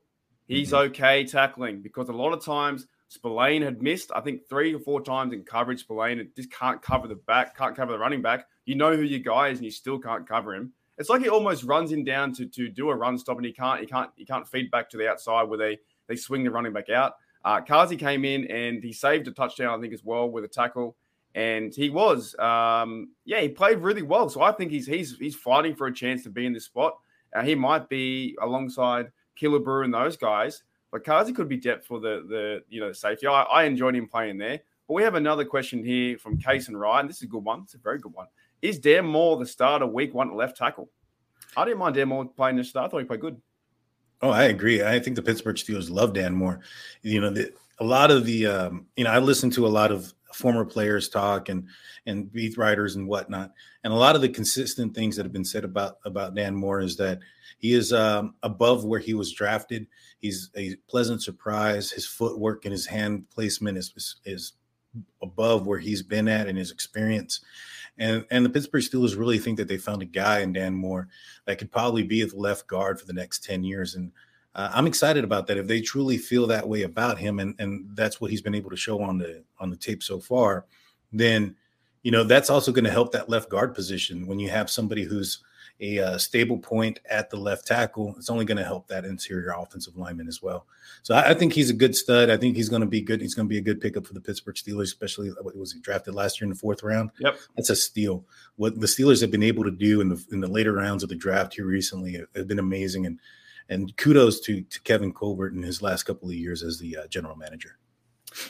[0.50, 0.90] He's mm-hmm.
[0.90, 5.00] okay tackling because a lot of times Spillane had missed, I think, three or four
[5.00, 5.86] times in coverage.
[5.86, 8.46] Spillane just can't cover the back, can't cover the running back.
[8.66, 10.74] You know who your guy is, and you still can't cover him.
[10.98, 13.54] It's like he almost runs him down to to do a run stop, and he
[13.54, 16.52] can't he can't he can't feed back to the outside where they they swing the
[16.52, 17.14] running back out.
[17.44, 20.48] Uh, Kazee came in and he saved a touchdown, I think, as well with a
[20.48, 20.96] tackle.
[21.34, 24.30] And he was, um, yeah, he played really well.
[24.30, 26.98] So I think he's he's he's fighting for a chance to be in this spot.
[27.34, 32.00] Uh, he might be alongside Killebrew and those guys, but Kazee could be depth for
[32.00, 33.28] the the you know safety.
[33.28, 34.60] I, I enjoyed him playing there.
[34.88, 37.08] But we have another question here from Case and Ryan.
[37.08, 37.62] This is a good one.
[37.62, 38.28] It's a very good one.
[38.62, 40.90] Is Dan Moore the starter week one left tackle?
[41.56, 42.88] I didn't mind Dan Moore playing this start.
[42.88, 43.42] I thought he played good.
[44.22, 44.84] Oh, I agree.
[44.84, 46.60] I think the Pittsburgh Steelers love Dan Moore.
[47.02, 49.92] You know, the, a lot of the, um, you know, I listen to a lot
[49.92, 51.68] of former players talk and
[52.06, 53.52] and beat writers and whatnot,
[53.84, 56.82] and a lot of the consistent things that have been said about about Dan Moore
[56.82, 57.20] is that
[57.58, 59.88] he is um, above where he was drafted.
[60.20, 61.92] He's a pleasant surprise.
[61.92, 64.54] His footwork and his hand placement is is, is
[65.22, 67.42] above where he's been at and his experience.
[68.02, 71.08] And and the Pittsburgh Steelers really think that they found a guy in Dan Moore
[71.46, 73.94] that could probably be the left guard for the next 10 years.
[73.94, 74.12] And
[74.56, 75.58] uh, I'm excited about that.
[75.58, 78.72] If they truly feel that way about him, and and that's what he's been able
[78.72, 80.66] to show on the on the tape so far,
[81.14, 81.56] then
[82.02, 85.04] you know that's also going to help that left guard position when you have somebody
[85.04, 85.44] who's
[85.82, 89.54] a uh, stable point at the left tackle, it's only going to help that interior
[89.58, 90.68] offensive lineman as well.
[91.02, 92.30] So I, I think he's a good stud.
[92.30, 93.20] I think he's going to be good.
[93.20, 95.80] He's going to be a good pickup for the Pittsburgh Steelers, especially what was he
[95.80, 97.10] drafted last year in the fourth round.
[97.20, 98.26] Yep, that's a steal.
[98.56, 101.10] What the Steelers have been able to do in the in the later rounds of
[101.10, 103.06] the draft here recently have been amazing.
[103.08, 103.20] And
[103.70, 107.08] and kudos to to Kevin Colbert in his last couple of years as the uh,
[107.08, 107.78] general manager.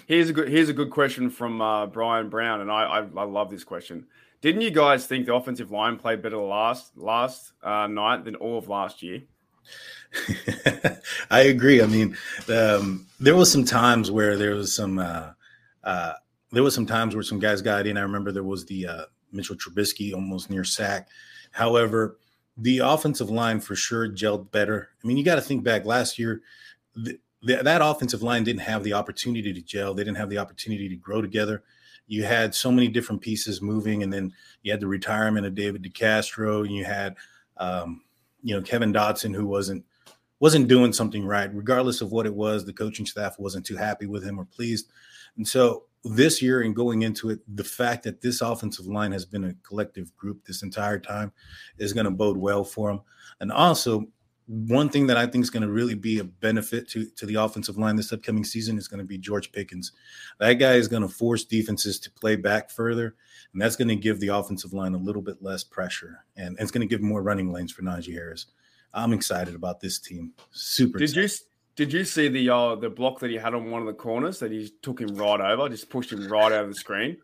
[0.06, 3.24] Here's a good here's a good question from uh, Brian Brown, and I, I I
[3.24, 4.06] love this question.
[4.42, 8.58] Didn't you guys think the offensive line played better last last uh, night than all
[8.58, 9.22] of last year?
[11.30, 11.82] I agree.
[11.82, 12.18] I mean,
[12.50, 15.32] um, there was some times where there was some uh,
[15.84, 16.14] uh,
[16.52, 17.98] there was some times where some guys got in.
[17.98, 21.10] I remember there was the uh, Mitchell Trubisky almost near sack.
[21.52, 22.18] However,
[22.58, 24.90] the offensive line for sure gelled better.
[25.04, 26.42] I mean, you got to think back last year.
[27.44, 29.94] That offensive line didn't have the opportunity to gel.
[29.94, 31.64] They didn't have the opportunity to grow together
[32.12, 35.82] you had so many different pieces moving, and then you had the retirement of David
[35.82, 37.16] DeCastro, and you had
[37.56, 38.04] um,
[38.44, 39.86] you know Kevin Dotson, who wasn't
[40.42, 42.66] wasn't doing something right, regardless of what it was.
[42.66, 44.92] The coaching staff wasn't too happy with him or pleased,
[45.38, 49.26] and so this year and going into it, the fact that this offensive line has
[49.26, 51.32] been a collective group this entire time
[51.78, 53.02] is going to bode well for them.
[53.40, 54.06] And also,
[54.52, 57.36] one thing that I think is going to really be a benefit to, to the
[57.36, 59.94] offensive line this upcoming season is going to be George Pickens.
[60.40, 63.16] That guy is going to force defenses to play back further,
[63.54, 66.60] and that's going to give the offensive line a little bit less pressure, and, and
[66.60, 68.48] it's going to give more running lanes for Najee Harris.
[68.94, 70.34] I'm excited about this team.
[70.52, 71.00] Super.
[71.00, 71.32] Did excited.
[71.32, 73.94] you did you see the uh, the block that he had on one of the
[73.94, 77.18] corners that he took him right over, just pushed him right out of the screen?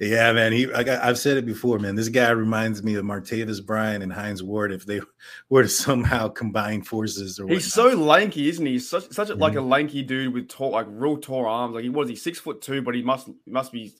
[0.00, 0.52] Yeah, man.
[0.52, 1.94] He, I I've said it before, man.
[1.94, 5.00] This guy reminds me of Martavis Bryant and Hines Ward if they
[5.48, 7.38] were to somehow combine forces.
[7.38, 8.72] Or he's so lanky, isn't he?
[8.72, 9.42] He's such such a, mm-hmm.
[9.42, 9.68] like a mm-hmm.
[9.68, 11.74] lanky dude with tall, like real tall arms.
[11.74, 13.92] Like he was he six foot two, but he must must be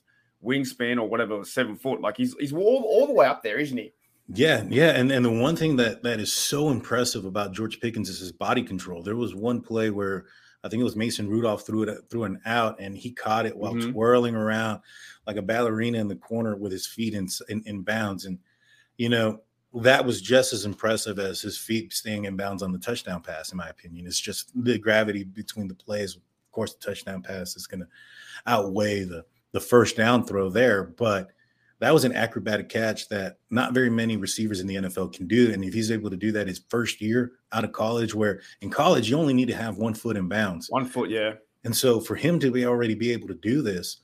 [0.43, 2.01] wingspan or whatever seven foot.
[2.01, 3.93] Like he's he's all, all the way up there, isn't he?
[4.29, 8.09] Yeah, yeah, and and the one thing that that is so impressive about George Pickens
[8.09, 9.03] is his body control.
[9.03, 10.25] There was one play where
[10.63, 13.55] I think it was Mason Rudolph threw it through an out, and he caught it
[13.55, 13.91] while mm-hmm.
[13.91, 14.79] twirling around
[15.27, 18.25] like a ballerina in the corner with his feet in, in, in bounds.
[18.25, 18.39] And,
[18.97, 19.41] you know,
[19.73, 23.51] that was just as impressive as his feet staying in bounds on the touchdown pass,
[23.51, 24.05] in my opinion.
[24.05, 26.15] It's just the gravity between the plays.
[26.15, 26.21] Of
[26.51, 27.87] course, the touchdown pass is going to
[28.45, 31.29] outweigh the the first down throw there, but
[31.83, 35.51] that was an acrobatic catch that not very many receivers in the NFL can do.
[35.51, 38.69] And if he's able to do that his first year out of college, where in
[38.69, 41.33] college you only need to have one foot in bounds, one foot, yeah.
[41.65, 43.97] And so for him to be already be able to do this,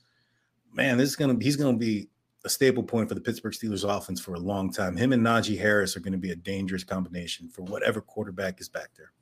[0.72, 2.08] man, this is gonna he's gonna be
[2.44, 4.96] a staple point for the Pittsburgh Steelers offense for a long time.
[4.96, 8.68] Him and Najee Harris are going to be a dangerous combination for whatever quarterback is
[8.68, 9.12] back there.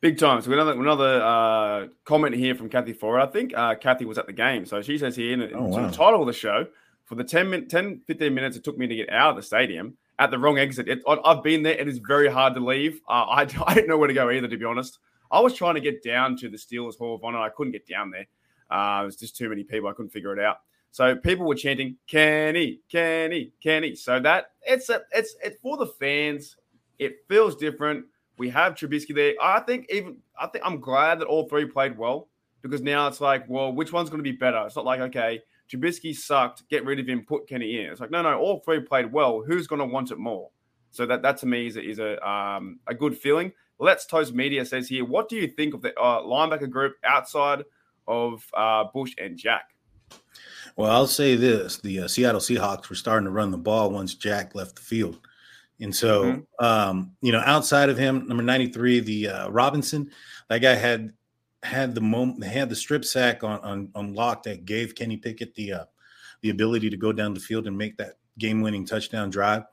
[0.00, 0.40] Big time.
[0.40, 3.20] So we another another uh, comment here from Kathy Ford.
[3.20, 4.64] I think uh, Kathy was at the game.
[4.64, 5.86] So she says here in, in oh, wow.
[5.88, 6.66] the title of the show,
[7.08, 9.42] for the 10, min- 10, 15 minutes it took me to get out of the
[9.42, 10.88] stadium at the wrong exit.
[10.88, 11.72] It, I've been there.
[11.72, 13.00] It is very hard to leave.
[13.08, 14.98] Uh, I, I didn't know where to go either, to be honest.
[15.30, 17.38] I was trying to get down to the Steelers Hall of Honor.
[17.38, 18.26] I couldn't get down there.
[18.70, 19.88] Uh, it was just too many people.
[19.88, 20.58] I couldn't figure it out.
[20.90, 25.86] So people were chanting, "Kenny, Kenny, Kenny." So that it's a, it's it's for the
[25.86, 26.56] fans.
[26.98, 28.06] It feels different.
[28.38, 29.34] We have Trubisky there.
[29.40, 32.28] I think even I think I'm glad that all three played well
[32.62, 34.62] because now it's like, well, which one's going to be better?
[34.66, 37.90] It's not like okay, Trubisky sucked, get rid of him, put Kenny in.
[37.90, 39.42] It's like no, no, all three played well.
[39.46, 40.50] Who's going to want it more?
[40.90, 43.52] So that that to me is a, is a um, a good feeling.
[43.78, 47.64] Let's Toast Media says here, what do you think of the uh, linebacker group outside
[48.08, 49.74] of uh, Bush and Jack?
[50.76, 54.14] Well, I'll say this: the uh, Seattle Seahawks were starting to run the ball once
[54.14, 55.18] Jack left the field,
[55.80, 56.64] and so mm-hmm.
[56.64, 60.10] um, you know, outside of him, number ninety-three, the uh, Robinson,
[60.48, 61.12] that guy had
[61.62, 65.54] had the moment, had the strip sack on on, on lock that gave Kenny Pickett
[65.54, 65.84] the uh,
[66.40, 69.64] the ability to go down the field and make that game-winning touchdown drive.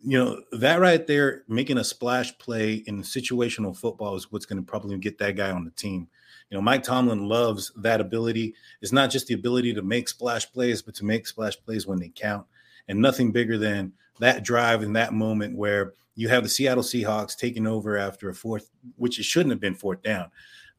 [0.00, 4.62] You know, that right there, making a splash play in situational football is what's going
[4.62, 6.08] to probably get that guy on the team.
[6.50, 8.54] You know, Mike Tomlin loves that ability.
[8.80, 11.98] It's not just the ability to make splash plays, but to make splash plays when
[11.98, 12.46] they count.
[12.86, 17.36] And nothing bigger than that drive in that moment where you have the Seattle Seahawks
[17.36, 20.30] taking over after a fourth, which it shouldn't have been fourth down.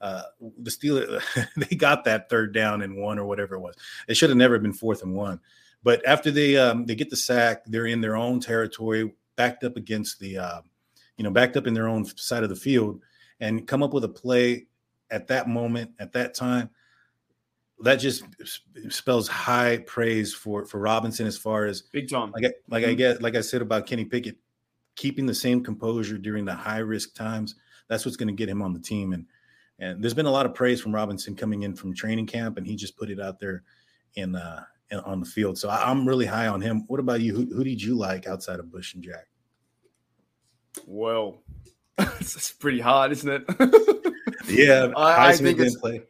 [0.01, 0.23] Uh,
[0.59, 1.21] the Steelers,
[1.57, 3.75] they got that third down and one or whatever it was.
[4.07, 5.39] It should have never been fourth and one.
[5.83, 9.77] But after they um, they get the sack, they're in their own territory, backed up
[9.77, 10.61] against the, uh,
[11.17, 13.01] you know, backed up in their own side of the field,
[13.39, 14.67] and come up with a play
[15.09, 16.69] at that moment, at that time,
[17.81, 18.23] that just
[18.89, 22.31] spells high praise for for Robinson as far as big John.
[22.31, 22.91] Like I, like mm-hmm.
[22.91, 24.37] I get like I said about Kenny Pickett,
[24.95, 27.55] keeping the same composure during the high risk times.
[27.87, 29.13] That's what's going to get him on the team.
[29.13, 29.25] And
[29.79, 32.67] and there's been a lot of praise from Robinson coming in from training camp, and
[32.67, 33.63] he just put it out there
[34.15, 35.57] in uh in, on the field.
[35.57, 36.83] So I, am really high on him.
[36.87, 37.35] What about you?
[37.35, 39.27] Who, who did you like outside of Bush and Jack?
[40.85, 41.41] Well,
[41.97, 43.43] it's pretty hard, isn't it?
[44.47, 45.75] yeah, I, I think it's.
[45.75, 46.03] Play.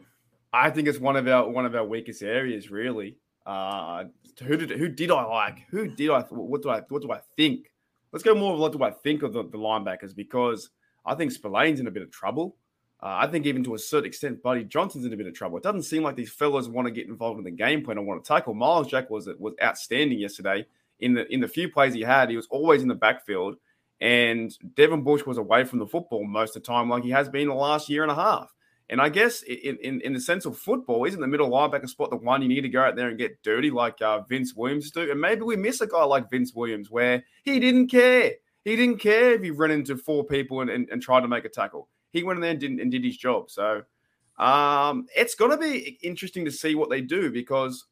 [0.51, 3.17] I think it's one of our one of our weakest areas, really.
[3.45, 4.05] Uh,
[4.43, 5.65] who did who did I like?
[5.69, 6.21] Who did I?
[6.21, 7.71] What do I what do I think?
[8.11, 10.71] Let's go more of what do I think of the, the linebackers because
[11.05, 12.57] I think Spillane's in a bit of trouble.
[13.01, 15.57] Uh, I think even to a certain extent, Buddy Johnson's in a bit of trouble.
[15.57, 18.03] It doesn't seem like these fellas want to get involved in the game plan or
[18.03, 18.53] want to tackle.
[18.53, 20.65] Myles Jack was was outstanding yesterday.
[20.99, 23.55] In the in the few plays he had, he was always in the backfield.
[24.01, 27.29] And Devin Bush was away from the football most of the time, like he has
[27.29, 28.53] been the last year and a half.
[28.89, 32.09] And I guess in, in, in the sense of football, isn't the middle linebacker spot
[32.09, 34.89] the one you need to go out there and get dirty like uh, Vince Williams
[34.89, 35.11] do?
[35.11, 38.31] And maybe we miss a guy like Vince Williams where he didn't care.
[38.65, 41.45] He didn't care if he ran into four people and, and, and tried to make
[41.45, 41.87] a tackle.
[42.11, 43.49] He went in there and did, and did his job.
[43.49, 43.83] So
[44.37, 47.85] um, it's going to be interesting to see what they do because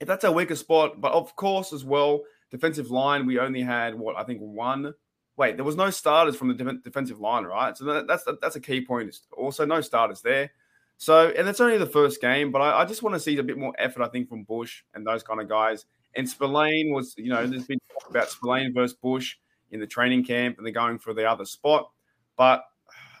[0.00, 3.94] if that's our weaker spot, but of course, as well, defensive line, we only had
[3.94, 4.94] what I think one
[5.36, 7.76] wait, there was no starters from the de- defensive line, right?
[7.76, 9.14] So that, that's that's a key point.
[9.36, 10.50] Also, no starters there.
[10.98, 13.42] So, and it's only the first game, but I, I, just want to see a
[13.42, 15.84] bit more effort, I think, from Bush and those kind of guys.
[16.14, 19.36] And Spillane was, you know, there's been talk about Spillane versus Bush
[19.70, 21.90] in the training camp, and they're going for the other spot.
[22.38, 22.64] But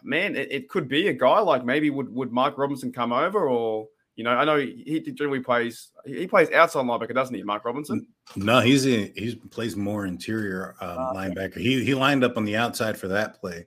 [0.02, 3.48] man, it, it could be a guy like maybe would would Mark Robinson come over
[3.48, 7.42] or you know, I know he, he generally plays he plays outside linebacker, doesn't he,
[7.42, 8.06] Mark Robinson?
[8.34, 11.58] No, he's a, he plays more interior um, uh, linebacker.
[11.58, 13.66] He he lined up on the outside for that play.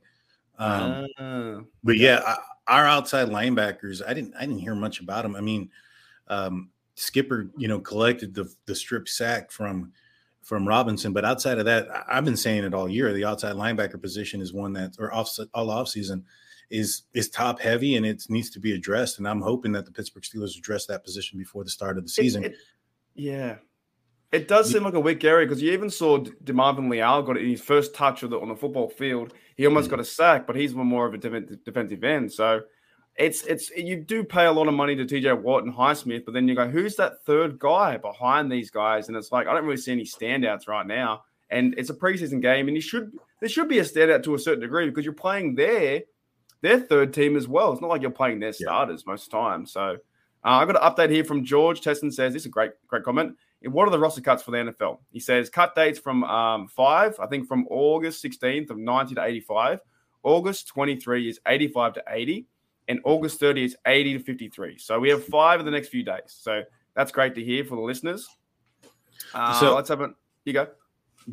[0.57, 2.35] Um, uh, but yeah,
[2.67, 5.35] our outside linebackers, I didn't I didn't hear much about them.
[5.35, 5.69] I mean,
[6.27, 9.93] um, Skipper, you know, collected the the strip sack from
[10.43, 13.13] from Robinson, but outside of that, I've been saying it all year.
[13.13, 16.25] The outside linebacker position is one that, or off all off season,
[16.69, 19.17] is is top heavy and it needs to be addressed.
[19.17, 22.09] And I'm hoping that the Pittsburgh Steelers address that position before the start of the
[22.09, 22.43] season.
[22.43, 22.57] It, it,
[23.15, 23.55] yeah.
[24.31, 27.61] It does seem like a weak area because you even saw DeMarvin Leal got his
[27.61, 29.33] first touch of the, on the football field.
[29.55, 29.95] He almost mm-hmm.
[29.95, 32.31] got a sack, but he's more of a defensive end.
[32.31, 32.61] So
[33.19, 36.33] it's it's you do pay a lot of money to TJ Watt and Highsmith, but
[36.33, 39.09] then you go, who's that third guy behind these guys?
[39.09, 41.23] And it's like I don't really see any standouts right now.
[41.51, 44.39] and it's a preseason game, and you should there should be a standout to a
[44.39, 46.03] certain degree because you're playing their
[46.61, 47.73] their third team as well.
[47.73, 49.11] It's not like you're playing their starters yeah.
[49.11, 49.65] most of the time.
[49.65, 49.97] So
[50.45, 53.03] uh, I got an update here from George Teston says this is a great great
[53.03, 53.35] comment.
[53.63, 54.99] What are the roster cuts for the NFL?
[55.11, 59.23] He says cut dates from um, five, I think from August 16th of 90 to
[59.23, 59.81] 85.
[60.23, 62.45] August 23 is 85 to 80,
[62.89, 64.77] and August 30 is 80 to 53.
[64.79, 66.21] So we have five in the next few days.
[66.25, 66.63] So
[66.95, 68.27] that's great to hear for the listeners.
[69.33, 70.11] Uh, so let's have it.
[70.43, 70.67] You go.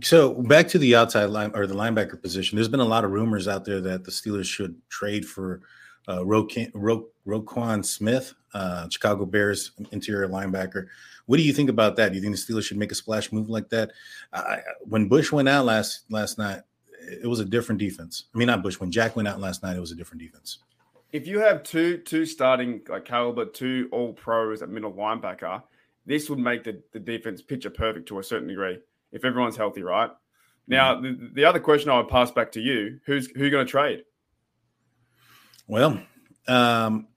[0.02, 2.56] So back to the outside line or the linebacker position.
[2.56, 5.62] There's been a lot of rumors out there that the Steelers should trade for
[6.06, 10.86] uh, Roquan, Ro- Roquan Smith, uh, Chicago Bears interior linebacker.
[11.24, 12.10] What do you think about that?
[12.10, 13.92] Do you think the Steelers should make a splash move like that?
[14.32, 16.60] I, when Bush went out last last night,
[17.00, 18.24] it was a different defense.
[18.34, 18.78] I mean, not Bush.
[18.78, 20.58] When Jack went out last night, it was a different defense.
[21.16, 25.62] If you have two two starting like caliber, two all pros at middle linebacker,
[26.04, 28.78] this would make the, the defense picture perfect to a certain degree
[29.12, 30.10] if everyone's healthy, right?
[30.68, 31.24] Now, mm-hmm.
[31.24, 33.70] the, the other question I would pass back to you: Who's who you going to
[33.70, 34.04] trade?
[35.66, 36.02] Well,
[36.48, 37.08] um,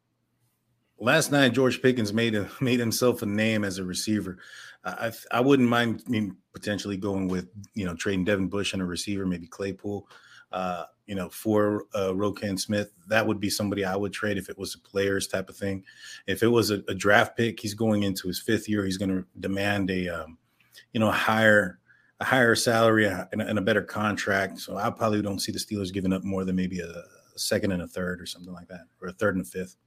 [0.97, 4.37] last night George Pickens made a, made himself a name as a receiver.
[4.85, 8.81] I I wouldn't mind I mean, potentially going with you know trading Devin Bush and
[8.81, 10.07] a receiver, maybe Claypool.
[10.51, 14.49] Uh, you know, for uh, Roquan Smith, that would be somebody I would trade if
[14.49, 15.83] it was a players type of thing.
[16.27, 18.85] If it was a, a draft pick, he's going into his fifth year.
[18.85, 20.37] He's going to demand a, um,
[20.93, 21.79] you know, higher
[22.19, 24.59] a higher salary and a, and a, better contract.
[24.59, 27.03] So I probably don't see the Steelers giving up more than maybe a,
[27.35, 29.77] second and a third or something like that, or a third and a fifth.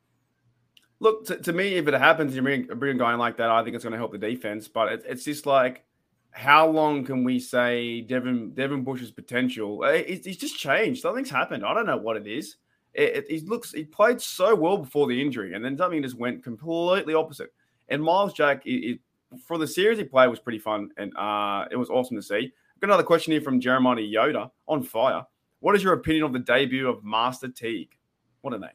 [1.00, 3.62] Look, to, to me, if it happens, you bring, bring a guy like that, I
[3.62, 4.68] think it's going to help the defense.
[4.68, 5.84] But it, it's just like,
[6.32, 9.84] how long can we say Devin Devin Bush's potential?
[9.84, 11.02] It, he's just changed.
[11.02, 11.64] Something's happened.
[11.64, 12.56] I don't know what it is.
[12.94, 16.18] It, it, he looks he played so well before the injury, and then something just
[16.18, 17.52] went completely opposite.
[17.88, 19.00] And Myles Jack, it,
[19.46, 22.52] for the series he played, was pretty fun, and uh, it was awesome to see.
[22.80, 25.24] Got another question here from Jeremiah Yoda on fire.
[25.60, 27.96] What is your opinion of the debut of Master Teague?
[28.40, 28.70] What a name!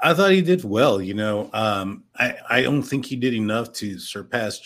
[0.00, 1.00] I thought he did well.
[1.00, 4.60] You know, um, I, I don't think he did enough to surpass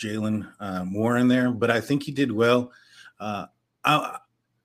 [0.59, 2.71] um, Warren there, but I think he did well.
[3.19, 3.45] Uh,
[3.83, 4.17] I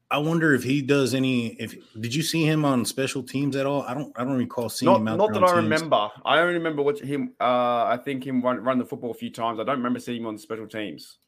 [0.09, 1.49] I wonder if he does any.
[1.55, 3.83] If did you see him on special teams at all?
[3.83, 4.13] I don't.
[4.17, 5.57] I don't recall seeing not, him out Not that I teams.
[5.57, 6.09] remember.
[6.25, 7.33] I only remember watching him.
[7.41, 9.59] Uh, I think him run, run the football a few times.
[9.59, 11.19] I don't remember seeing him on special teams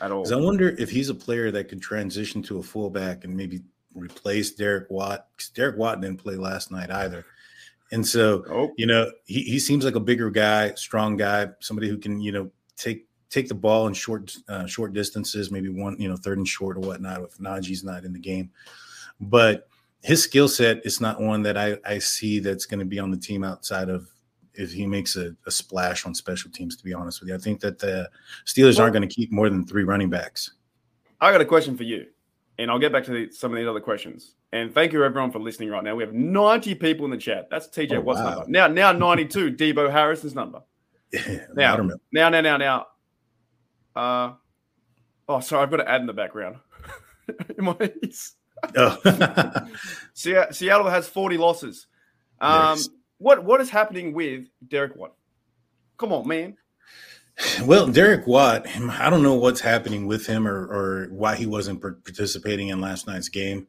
[0.00, 0.32] at all.
[0.32, 3.62] I wonder if he's a player that could transition to a fullback and maybe
[3.94, 5.26] replace Derek Watt.
[5.36, 7.24] Because Derek Watt didn't play last night either.
[7.90, 8.72] And so, oh.
[8.76, 12.32] you know, he, he seems like a bigger guy, strong guy, somebody who can, you
[12.32, 16.38] know, take take the ball in short uh, short distances, maybe one, you know, third
[16.38, 18.50] and short or whatnot if Najee's not in the game.
[19.20, 19.68] But
[20.02, 23.10] his skill set is not one that I, I see that's going to be on
[23.10, 24.08] the team outside of
[24.54, 27.34] if he makes a, a, splash on special teams, to be honest with you.
[27.34, 28.10] I think that the
[28.44, 30.52] Steelers well, aren't going to keep more than three running backs.
[31.20, 32.06] I got a question for you,
[32.58, 34.34] and I'll get back to the, some of these other questions.
[34.52, 35.94] And thank you everyone for listening right now.
[35.94, 37.48] We have 90 people in the chat.
[37.50, 38.30] That's TJ oh, Watt's wow.
[38.30, 38.44] number.
[38.48, 40.62] Now, now 92, Deebo Harrison's number.
[41.12, 41.76] Yeah, now,
[42.12, 42.86] now, now, now, now.
[43.96, 44.32] Uh,
[45.28, 46.56] oh, sorry, I've got to add in the background.
[47.58, 47.76] My
[48.76, 49.68] oh.
[50.14, 51.86] Seattle has 40 losses.
[52.40, 52.88] Um, yes.
[53.18, 55.14] What what is happening with Derek Watt?
[55.96, 56.56] Come on, man.
[57.62, 61.80] Well, Derek Watt, I don't know what's happening with him or, or why he wasn't
[61.80, 63.68] participating in last night's game.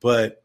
[0.00, 0.44] But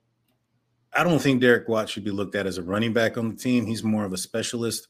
[0.92, 3.36] I don't think Derek Watt should be looked at as a running back on the
[3.36, 3.66] team.
[3.66, 4.88] He's more of a specialist.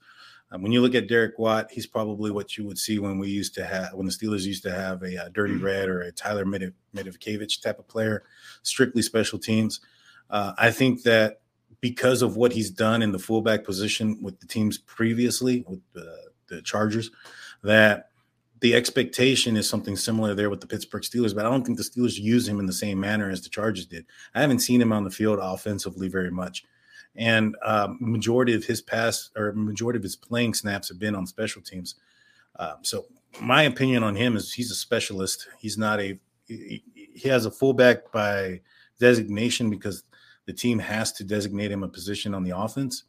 [0.52, 3.30] Um, when you look at Derek Watt, he's probably what you would see when we
[3.30, 5.66] used to have when the Steelers used to have a, a uh, Dirty mm-hmm.
[5.66, 8.24] Red or a Tyler Matakevich type of player,
[8.62, 9.82] strictly special teams.
[10.30, 11.42] Uh, I think that
[11.82, 16.18] because of what he's done in the fullback position with the teams previously with the,
[16.48, 17.10] the Chargers,
[17.64, 18.10] that
[18.60, 21.84] the expectation is something similar there with the Pittsburgh Steelers, but I don't think the
[21.84, 24.06] Steelers use him in the same manner as the Chargers did.
[24.34, 26.64] I haven't seen him on the field offensively very much.
[27.16, 31.28] And um, majority of his pass or majority of his playing snaps have been on
[31.28, 31.96] special teams.
[32.58, 33.06] Um, so
[33.42, 35.48] my opinion on him is he's a specialist.
[35.60, 38.62] He's not a he, he has a fullback by
[39.00, 40.04] designation because
[40.46, 43.04] the team has to designate him a position on the offense.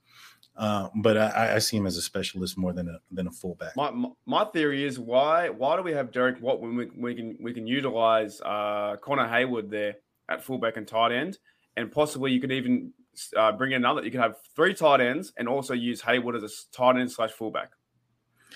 [0.57, 3.75] Uh, but I, I, see him as a specialist more than a than a fullback.
[3.75, 3.93] My,
[4.25, 7.53] my theory is why why do we have Derek Watt when we, we can we
[7.53, 9.97] can utilize uh, Connor Heyward there
[10.29, 11.39] at fullback and tight end,
[11.77, 12.93] and possibly you could even
[13.37, 14.05] uh, bring in another.
[14.05, 17.33] You could have three tight ends and also use Heyward as a tight end slash
[17.33, 17.73] fullback.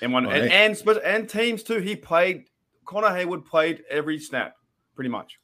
[0.00, 0.42] And one right.
[0.42, 1.80] and, and and teams too.
[1.80, 2.44] He played
[2.84, 4.54] Connor Heyward played every snap
[4.94, 5.40] pretty much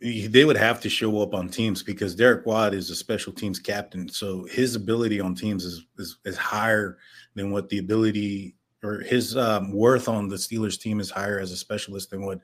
[0.00, 3.58] they would have to show up on teams because Derek Watt is a special teams
[3.58, 4.08] captain.
[4.08, 6.98] So his ability on teams is, is, is higher
[7.34, 11.50] than what the ability or his um, worth on the Steelers team is higher as
[11.50, 12.40] a specialist than what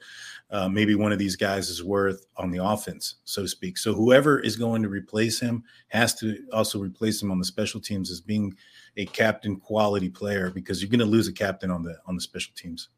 [0.51, 3.77] uh, maybe one of these guys is worth on the offense, so to speak.
[3.77, 7.79] So whoever is going to replace him has to also replace him on the special
[7.79, 8.55] teams as being
[8.97, 12.23] a captain quality player because you're going to lose a captain on the on the
[12.23, 12.89] special teams.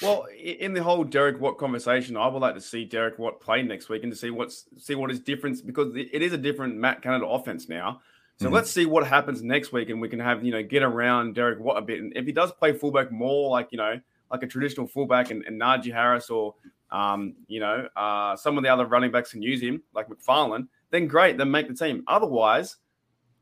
[0.00, 3.62] Well, in the whole Derek Watt conversation, I would like to see Derek Watt play
[3.62, 6.76] next week and to see what's see what is difference because it is a different
[6.76, 8.00] Matt Canada offense now.
[8.38, 8.54] So mm-hmm.
[8.54, 11.60] let's see what happens next week, and we can have you know get around Derek
[11.60, 12.00] Watt a bit.
[12.00, 15.44] And if he does play fullback more, like you know, like a traditional fullback, and,
[15.44, 16.54] and Najee Harris or
[16.90, 20.68] um, you know uh, some of the other running backs can use him, like McFarland,
[20.90, 22.02] then great, then make the team.
[22.08, 22.76] Otherwise,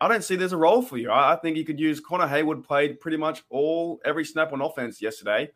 [0.01, 1.11] I don't see there's a role for you.
[1.11, 4.61] I, I think you could use Connor Heyward played pretty much all every snap on
[4.61, 5.51] offense yesterday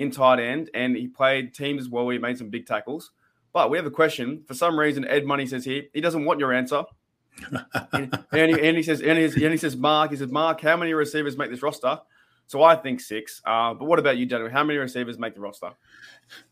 [0.00, 2.08] in tight end, and he played teams as well.
[2.08, 3.10] He made some big tackles.
[3.52, 4.42] But we have a question.
[4.46, 6.84] For some reason, Ed Money says here he doesn't want your answer.
[7.92, 10.60] and, and, he, and, he, says, and he, and he says, Mark, he says, Mark,
[10.60, 12.00] how many receivers make this roster?
[12.46, 13.42] So I think six.
[13.44, 14.50] Uh, but what about you, Daniel?
[14.50, 15.70] How many receivers make the roster?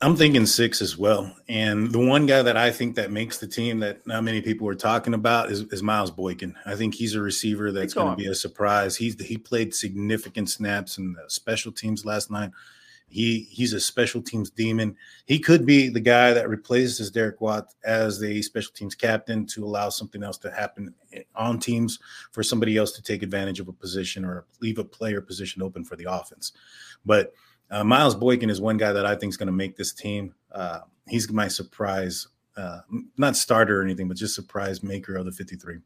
[0.01, 1.35] I'm thinking six as well.
[1.49, 4.69] And the one guy that I think that makes the team that not many people
[4.69, 6.55] are talking about is, is Miles Boykin.
[6.67, 8.97] I think he's a receiver that's going to be a surprise.
[8.97, 12.51] He's he played significant snaps in the special teams last night.
[13.09, 14.97] He he's a special teams demon.
[15.25, 19.65] He could be the guy that replaces Derek Watt as the special teams captain to
[19.65, 20.95] allow something else to happen
[21.35, 21.99] on teams
[22.33, 25.85] for somebody else to take advantage of a position or leave a player position open
[25.85, 26.53] for the offense.
[27.07, 27.33] But
[27.71, 30.35] uh, Miles Boykin is one guy that I think is going to make this team.
[30.53, 32.81] Uh, he's my surprise, uh,
[33.17, 35.79] not starter or anything, but just surprise maker of the 53.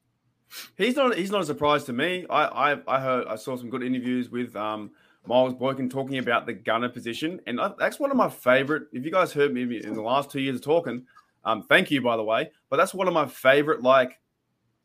[0.77, 1.16] He's not.
[1.16, 2.27] He's not a surprise to me.
[2.29, 3.27] I I, I heard.
[3.27, 4.91] I saw some good interviews with um,
[5.27, 8.85] Miles Boykin talking about the gunner position, and that's one of my favorite.
[8.93, 11.07] If you guys heard me in the last two years talking,
[11.45, 12.51] um, thank you by the way.
[12.70, 14.18] But that's one of my favorite like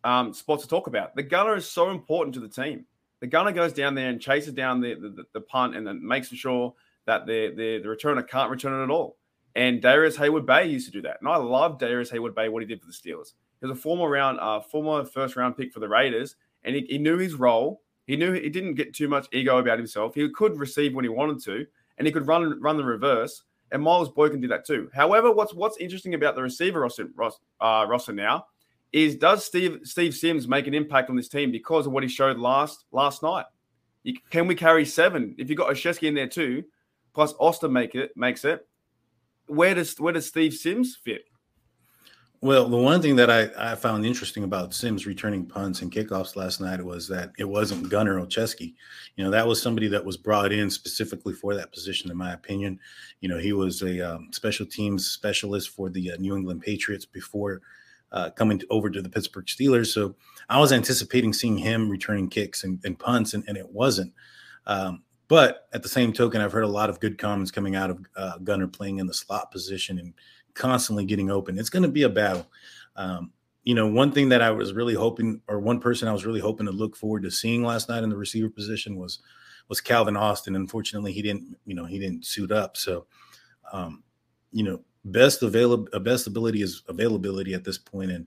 [0.04, 1.16] um, spots to talk about.
[1.16, 2.86] The gunner is so important to the team.
[3.20, 6.30] The gunner goes down there and chases down the the, the punt and then makes
[6.30, 6.74] sure
[7.06, 9.18] that the, the the returner can't return it at all.
[9.56, 12.80] And Darius Heyward-Bey used to do that, and I love Darius Heyward-Bey what he did
[12.80, 13.34] for the Steelers.
[13.60, 16.86] He was a former round, uh, former first round pick for the Raiders, and he,
[16.88, 20.16] he knew his role he knew he didn't get too much ego about himself.
[20.16, 23.44] He could receive when he wanted to, and he could run run the reverse.
[23.72, 24.90] And Miles Boykin did that too.
[24.94, 27.10] However, what's what's interesting about the receiver roster,
[27.60, 28.46] uh, roster now
[28.94, 32.10] is does Steve Steve Sims make an impact on this team because of what he
[32.10, 33.46] showed last last night?
[34.04, 36.64] You, can we carry seven if you got Olszewski in there too,
[37.14, 38.66] plus Austin make it makes it?
[39.48, 41.26] Where does where does Steve Sims fit?
[42.40, 46.36] Well, the one thing that I, I found interesting about Sims returning punts and kickoffs
[46.36, 48.76] last night was that it wasn't Gunnar Olszewski.
[49.16, 52.34] You know, that was somebody that was brought in specifically for that position, in my
[52.34, 52.80] opinion.
[53.22, 57.06] You know, he was a um, special teams specialist for the uh, New England Patriots
[57.06, 57.62] before
[58.12, 59.88] uh, coming to, over to the Pittsburgh Steelers.
[59.88, 60.16] So
[60.48, 64.14] I was anticipating seeing him returning kicks and, and punts, and, and, it wasn't.
[64.68, 67.90] Um, but at the same token, I've heard a lot of good comments coming out
[67.90, 70.14] of uh, Gunnar playing in the slot position and
[70.58, 71.58] constantly getting open.
[71.58, 72.48] It's going to be a battle.
[72.96, 73.32] Um,
[73.64, 76.40] you know, one thing that I was really hoping, or one person I was really
[76.40, 79.20] hoping to look forward to seeing last night in the receiver position was
[79.70, 80.56] was Calvin Austin.
[80.56, 82.78] Unfortunately, he didn't, you know, he didn't suit up.
[82.78, 83.06] So,
[83.74, 84.04] um,
[84.54, 88.26] you know, best available, uh, best ability is availability at this point, and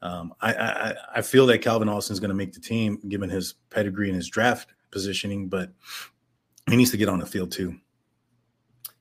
[0.00, 3.28] um, I, I I feel that Calvin Austin is going to make the team given
[3.28, 5.70] his pedigree and his draft positioning, but
[6.70, 7.76] he needs to get on the field too.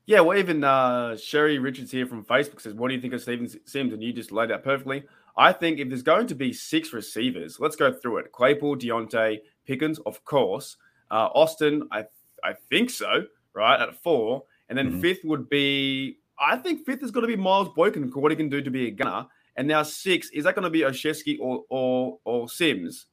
[0.07, 3.21] Yeah, well, even uh, Sherry Richards here from Facebook says, "What do you think of
[3.21, 5.03] Steven Sims?" And you just laid out perfectly.
[5.35, 8.31] I think if there's going to be six receivers, let's go through it.
[8.31, 10.77] Claypool, Diontae, Pickens, of course.
[11.11, 12.05] Uh, Austin, I
[12.41, 15.01] I think so, right at four, and then mm-hmm.
[15.01, 16.19] fifth would be.
[16.39, 18.71] I think fifth is going to be Miles Boykin for what he can do to
[18.71, 19.27] be a gunner.
[19.57, 23.07] And now six is that going to be Olszewski or or or Sims?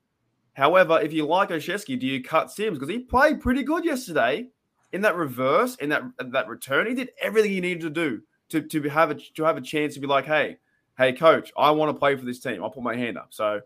[0.52, 4.48] However, if you like Olszewski, do you cut Sims because he played pretty good yesterday?
[4.94, 8.62] In that reverse, in that that return, he did everything he needed to do to,
[8.62, 10.56] to have a to have a chance to be like, hey,
[10.96, 12.62] hey, coach, I want to play for this team.
[12.62, 13.28] I'll put my hand up.
[13.30, 13.60] So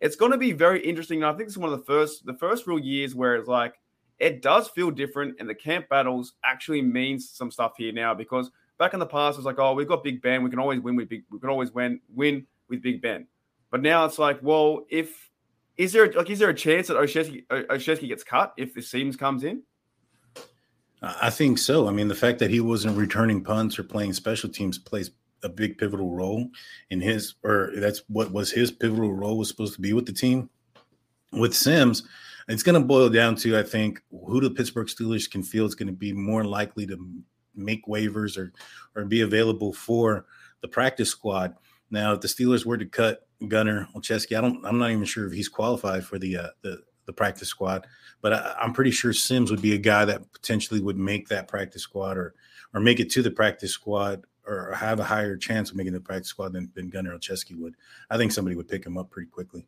[0.00, 1.22] it's going to be very interesting.
[1.22, 3.80] And I think it's one of the first the first real years where it's like
[4.18, 8.50] it does feel different, and the camp battles actually means some stuff here now because
[8.76, 10.80] back in the past it was like, oh, we've got Big Ben, we can always
[10.80, 13.28] win with Big, we can always win win with Big Ben.
[13.70, 15.30] But now it's like, well, if
[15.76, 19.44] is there like is there a chance that Olszewski, gets cut if the Sims comes
[19.44, 19.62] in?
[21.02, 21.88] I think so.
[21.88, 25.10] I mean, the fact that he wasn't returning punts or playing special teams plays
[25.42, 26.48] a big pivotal role
[26.90, 30.12] in his, or that's what was his pivotal role was supposed to be with the
[30.12, 30.48] team.
[31.32, 32.04] With Sims,
[32.46, 35.74] it's going to boil down to I think who the Pittsburgh Steelers can feel is
[35.74, 36.98] going to be more likely to
[37.54, 38.52] make waivers or
[38.94, 40.26] or be available for
[40.60, 41.56] the practice squad.
[41.90, 45.26] Now, if the Steelers were to cut Gunnar Olszewski, I don't, I'm not even sure
[45.26, 47.86] if he's qualified for the uh, the the practice squad.
[48.20, 51.48] But I, I'm pretty sure Sims would be a guy that potentially would make that
[51.48, 52.34] practice squad or
[52.74, 56.00] or make it to the practice squad or have a higher chance of making the
[56.00, 57.76] practice squad than, than Gunnar Olszewski would.
[58.10, 59.66] I think somebody would pick him up pretty quickly.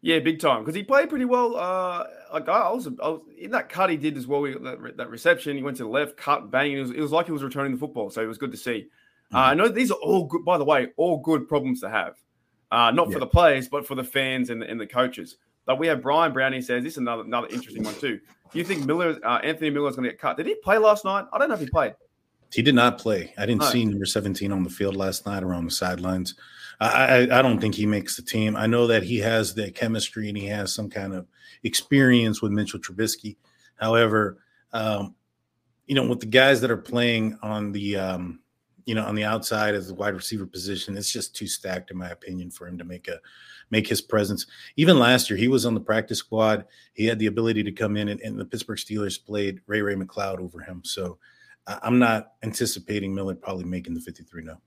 [0.00, 1.56] Yeah, big time because he played pretty well.
[1.56, 4.42] Uh, like I was, I was in that cut he did as well.
[4.42, 6.72] That, that reception, he went to the left, cut, bang.
[6.72, 8.56] It was, it was like he was returning the football, so it was good to
[8.56, 8.88] see.
[9.32, 9.36] Mm-hmm.
[9.36, 10.44] Uh, I know these are all good.
[10.44, 12.14] By the way, all good problems to have.
[12.70, 13.14] Uh, not yeah.
[13.14, 15.36] for the players, but for the fans and the, and the coaches.
[15.68, 18.18] But we have Brian Brownie says this is another another interesting one too.
[18.50, 20.38] Do you think Miller, uh, Anthony Miller, is going to get cut?
[20.38, 21.26] Did he play last night?
[21.30, 21.94] I don't know if he played.
[22.50, 23.34] He did not play.
[23.36, 23.66] I didn't no.
[23.66, 26.36] see number 17 on the field last night around the sidelines.
[26.80, 28.56] I, I, don't think he makes the team.
[28.56, 31.26] I know that he has the chemistry and he has some kind of
[31.64, 33.36] experience with Mitchell Trubisky.
[33.76, 34.38] However,
[34.72, 35.16] um,
[35.86, 38.40] you know, with the guys that are playing on the, um,
[38.86, 41.98] you know, on the outside as the wide receiver position, it's just too stacked, in
[41.98, 43.20] my opinion, for him to make a
[43.70, 44.46] make his presence.
[44.76, 46.64] Even last year, he was on the practice squad.
[46.94, 49.94] He had the ability to come in, and, and the Pittsburgh Steelers played Ray Ray
[49.94, 50.82] McCloud over him.
[50.84, 51.18] So
[51.66, 54.60] I'm not anticipating Miller probably making the 53 now.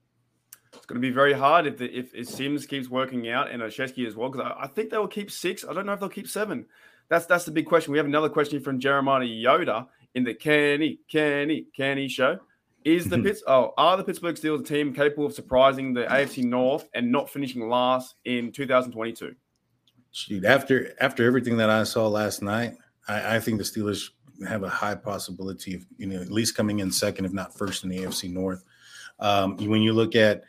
[0.74, 3.62] It's going to be very hard if the, if, if Sims keeps working out and
[3.62, 5.64] Olszewski as well because I, I, think they will keep six.
[5.68, 6.66] I don't know if they'll keep seven.
[7.08, 7.92] That's that's the big question.
[7.92, 12.38] We have another question from Jeremiah Yoda in the Kenny Kenny Kenny show.
[12.84, 16.44] Is the Pitts oh are the Pittsburgh Steelers a team capable of surprising the AFC
[16.44, 19.34] North and not finishing last in 2022?
[20.10, 22.74] Shoot, after after everything that I saw last night,
[23.08, 24.10] I, I think the Steelers
[24.46, 27.84] have a high possibility of you know at least coming in second, if not first,
[27.84, 28.64] in the AFC North.
[29.20, 30.42] Um, when you look at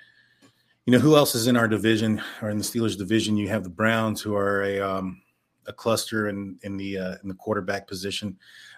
[0.86, 3.64] you know who else is in our division or in the Steelers division, you have
[3.64, 5.22] the Browns, who are a um,
[5.68, 8.38] a cluster in in the uh, in the quarterback position.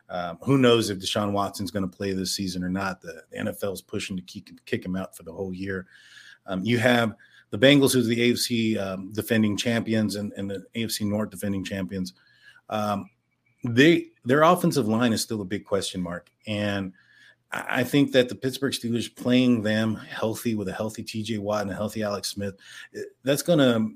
[0.09, 3.01] Um, who knows if Deshaun Watson's going to play this season or not?
[3.01, 4.23] The, the NFL is pushing to
[4.65, 5.87] kick, him out for the whole year.
[6.45, 7.15] Um, you have
[7.49, 12.13] the Bengals, who's the AFC um, defending champions, and, and, the AFC North defending champions.
[12.69, 13.09] Um,
[13.63, 16.93] they their offensive line is still a big question mark, and
[17.51, 21.71] I think that the Pittsburgh Steelers playing them healthy with a healthy TJ Watt and
[21.71, 22.55] a healthy Alex Smith,
[22.95, 23.95] eh, that's going to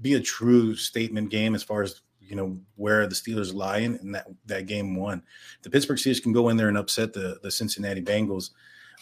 [0.00, 3.96] be a true statement game as far as you know where the Steelers lie in,
[3.96, 5.22] in that that game one.
[5.62, 8.50] The Pittsburgh Steelers can go in there and upset the the Cincinnati Bengals.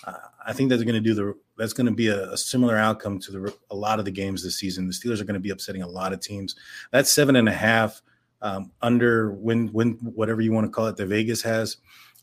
[0.05, 0.15] Uh,
[0.45, 1.35] I think that they're going to do the.
[1.57, 4.43] That's going to be a, a, similar outcome to the a lot of the games
[4.43, 4.87] this season.
[4.87, 6.57] The Steelers are going to be upsetting a lot of teams.
[6.91, 8.03] That's seven and a half
[8.41, 10.97] um, under when when whatever you want to call it.
[10.97, 11.77] The Vegas has.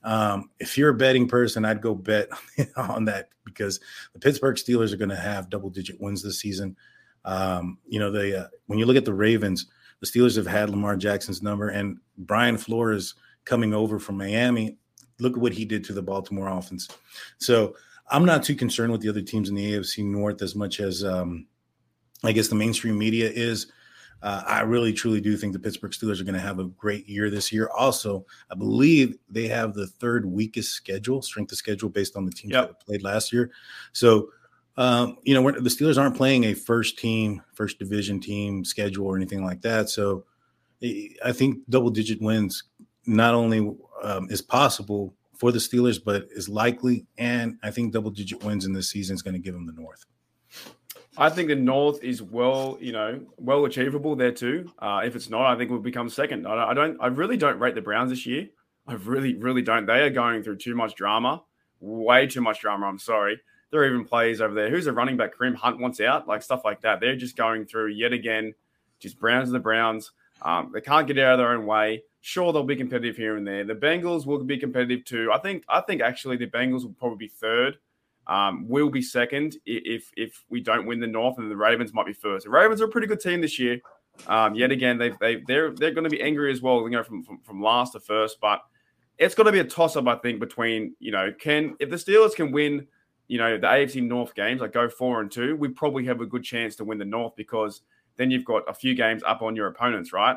[0.03, 2.29] Um, if you're a betting person, I'd go bet
[2.77, 3.79] on that because
[4.13, 6.75] the Pittsburgh Steelers are going to have double digit wins this season.
[7.25, 9.67] Um, you know, they uh, when you look at the Ravens,
[9.99, 14.77] the Steelers have had Lamar Jackson's number, and Brian Flores coming over from Miami.
[15.19, 16.87] Look at what he did to the Baltimore offense.
[17.39, 17.75] So
[18.09, 21.03] I'm not too concerned with the other teams in the AFC North as much as
[21.03, 21.45] um,
[22.23, 23.71] I guess the mainstream media is.
[24.21, 27.07] Uh, I really truly do think the Pittsburgh Steelers are going to have a great
[27.07, 27.69] year this year.
[27.69, 32.31] Also, I believe they have the third weakest schedule, strength of schedule based on the
[32.31, 32.67] teams yep.
[32.67, 33.51] that played last year.
[33.93, 34.29] So,
[34.79, 39.17] um, you know, the Steelers aren't playing a first team, first division team schedule or
[39.17, 39.89] anything like that.
[39.89, 40.23] So,
[40.81, 42.63] I think double digit wins
[43.05, 47.05] not only um, is possible for the Steelers, but is likely.
[47.17, 49.73] And I think double digit wins in this season is going to give them the
[49.73, 50.05] North.
[51.17, 54.71] I think the North is well, you know, well achievable there too.
[54.79, 56.47] Uh, if it's not, I think we'll become second.
[56.47, 58.47] I, I don't, I really don't rate the Browns this year.
[58.87, 59.85] I really, really don't.
[59.85, 61.43] They are going through too much drama,
[61.81, 62.85] way too much drama.
[62.85, 63.41] I'm sorry.
[63.71, 64.69] There are even players over there.
[64.69, 65.35] Who's a running back?
[65.35, 66.99] Kareem Hunt wants out, like stuff like that.
[66.99, 68.53] They're just going through yet again,
[68.99, 70.11] just Browns are the Browns.
[70.41, 72.03] Um, they can't get out of their own way.
[72.21, 73.63] Sure, they'll be competitive here and there.
[73.63, 75.31] The Bengals will be competitive too.
[75.33, 75.63] I think.
[75.69, 77.77] I think actually the Bengals will probably be third
[78.29, 82.05] um, will be second if if we don't win the North, and the Ravens might
[82.05, 82.45] be first.
[82.45, 83.81] The Ravens are a pretty good team this year.
[84.27, 86.83] Um, yet again, they they they're they're going to be angry as well.
[86.83, 88.61] You know, from, from from last to first, but
[89.17, 90.07] it's going to be a toss up.
[90.07, 92.87] I think between you know, can if the Steelers can win,
[93.29, 96.25] you know, the AFC North games, like go four and two, we probably have a
[96.25, 97.81] good chance to win the North because
[98.17, 100.35] then you've got a few games up on your opponents, right?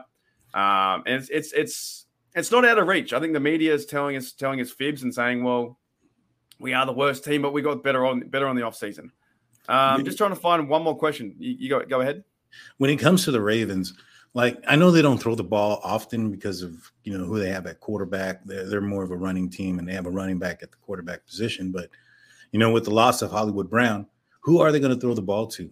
[0.54, 3.14] Um, and it's it's it's it's not out of reach.
[3.14, 5.78] I think the media is telling us telling us fibs and saying, well,
[6.60, 9.10] we are the worst team, but we got better on better on the off season.
[9.68, 11.34] Um, just trying to find one more question.
[11.38, 12.24] You, you, go go ahead.
[12.76, 13.94] When it comes to the Ravens,
[14.34, 17.48] like I know they don't throw the ball often because of you know who they
[17.48, 18.44] have at quarterback.
[18.44, 20.76] They're, they're more of a running team, and they have a running back at the
[20.78, 21.72] quarterback position.
[21.72, 21.88] But
[22.52, 24.06] you know, with the loss of Hollywood Brown,
[24.42, 25.70] who are they going to throw the ball to?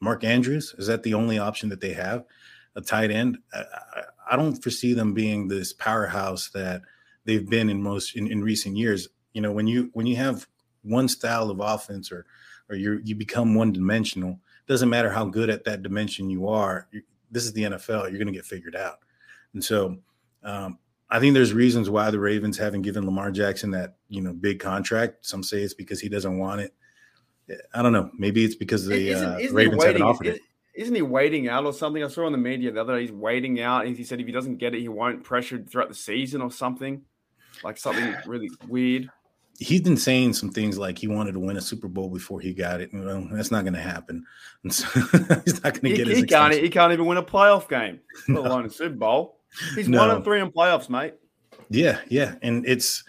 [0.00, 2.24] Mark Andrews is that the only option that they have?
[2.74, 3.38] A tight end.
[3.54, 3.64] I,
[4.32, 6.82] I, don't foresee them being this powerhouse that
[7.24, 9.08] they've been in most in, in recent years.
[9.32, 10.46] You know, when you when you have
[10.82, 12.26] one style of offense or
[12.68, 16.88] or you you become one dimensional, doesn't matter how good at that dimension you are.
[17.30, 18.10] this is the NFL.
[18.10, 18.98] You're going to get figured out.
[19.54, 19.96] And so
[20.42, 20.78] um,
[21.08, 24.58] I think there's reasons why the Ravens haven't given Lamar Jackson that you know big
[24.58, 25.24] contract.
[25.26, 26.74] Some say it's because he doesn't want it.
[27.72, 28.10] I don't know.
[28.18, 30.40] Maybe it's because the isn't, uh, isn't Ravens haven't offered it.
[30.74, 32.04] Isn't he waiting out or something?
[32.04, 33.86] I saw on the media the other day he's waiting out.
[33.86, 37.02] He said if he doesn't get it, he won't pressure throughout the season or something,
[37.64, 39.08] like something really weird.
[39.58, 42.52] He's been saying some things like he wanted to win a Super Bowl before he
[42.52, 42.90] got it.
[42.92, 44.26] Well, that's not going to happen.
[44.68, 44.86] So
[45.44, 46.18] he's not going to get he, his.
[46.18, 46.52] He can't.
[46.52, 49.35] He can't even win a playoff game, let alone a Super Bowl.
[49.74, 49.98] He's no.
[49.98, 51.14] one and three in playoffs, mate.
[51.68, 53.04] Yeah, yeah, and it's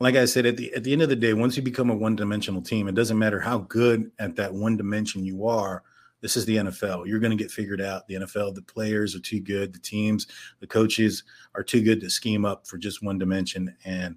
[0.00, 1.96] like I said at the at the end of the day, once you become a
[1.96, 5.82] one dimensional team, it doesn't matter how good at that one dimension you are
[6.20, 7.06] this is the NFL.
[7.06, 8.06] You're going to get figured out.
[8.06, 9.72] The NFL, the players are too good.
[9.72, 10.26] The teams,
[10.60, 11.24] the coaches
[11.54, 13.74] are too good to scheme up for just one dimension.
[13.84, 14.16] And,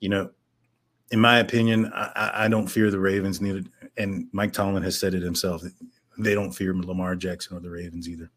[0.00, 0.30] you know,
[1.10, 3.62] in my opinion, I, I don't fear the Ravens neither.
[3.96, 5.62] And Mike Tomlin has said it himself.
[6.18, 8.30] They don't fear Lamar Jackson or the Ravens either.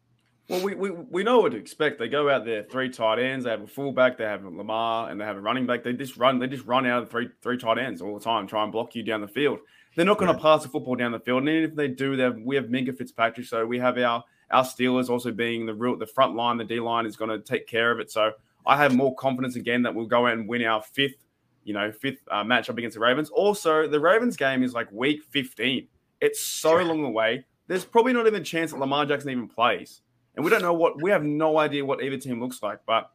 [0.48, 1.98] Well, we, we, we know what to expect.
[1.98, 3.44] They go out there, three tight ends.
[3.44, 4.16] They have a fullback.
[4.16, 5.84] They have a Lamar, and they have a running back.
[5.84, 6.38] They just run.
[6.38, 8.94] They just run out of three three tight ends all the time, try and block
[8.94, 9.58] you down the field.
[9.94, 11.40] They're not going to pass the football down the field.
[11.40, 13.46] And even if they do, they have, we have Minkah Fitzpatrick.
[13.46, 16.80] So we have our our Steelers also being the real the front line, the D
[16.80, 18.10] line is going to take care of it.
[18.10, 18.32] So
[18.64, 21.26] I have more confidence again that we'll go out and win our fifth,
[21.64, 23.28] you know, fifth uh, matchup against the Ravens.
[23.28, 25.86] Also, the Ravens game is like week 15.
[26.22, 27.44] It's so long away.
[27.66, 30.00] There's probably not even a chance that Lamar Jackson even plays.
[30.38, 32.78] And we don't know what we have no idea what either team looks like.
[32.86, 33.10] But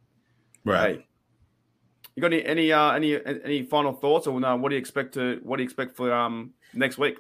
[0.66, 0.98] right.
[0.98, 1.08] Hey,
[2.18, 5.14] you got any any uh, any any final thoughts or no, what do you expect
[5.14, 7.16] to what do you expect for um next week?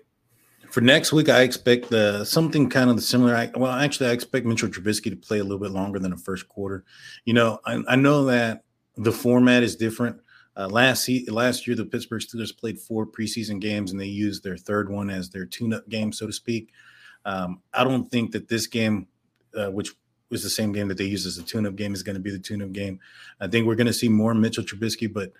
[0.69, 3.33] For next week, I expect uh, something kind of similar.
[3.33, 6.17] I, well, actually, I expect Mitchell Trubisky to play a little bit longer than the
[6.17, 6.83] first quarter.
[7.23, 8.65] You know, I, I know that
[8.97, 10.17] the format is different.
[10.57, 14.57] Uh, last last year, the Pittsburgh Steelers played four preseason games, and they used their
[14.57, 16.71] third one as their tune-up game, so to speak.
[17.23, 19.07] Um, I don't think that this game,
[19.55, 19.91] uh, which
[20.29, 22.31] was the same game that they used as a tune-up game, is going to be
[22.31, 22.99] the tune-up game.
[23.39, 25.31] I think we're going to see more Mitchell Trubisky, but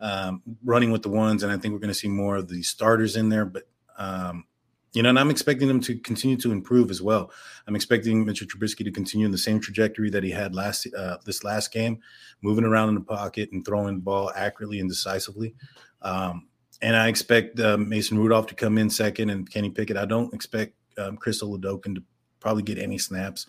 [0.00, 2.62] um, running with the ones, and I think we're going to see more of the
[2.62, 3.44] starters in there.
[3.44, 3.64] But
[3.98, 4.44] um,
[4.92, 7.30] you know, and I'm expecting them to continue to improve as well.
[7.66, 11.18] I'm expecting Mitchell Trubisky to continue in the same trajectory that he had last uh,
[11.24, 12.00] this last game,
[12.42, 15.54] moving around in the pocket and throwing the ball accurately and decisively.
[16.02, 16.48] Um,
[16.82, 19.96] and I expect uh, Mason Rudolph to come in second and Kenny Pickett.
[19.96, 22.02] I don't expect um, Chris Oladokun to
[22.40, 23.46] probably get any snaps.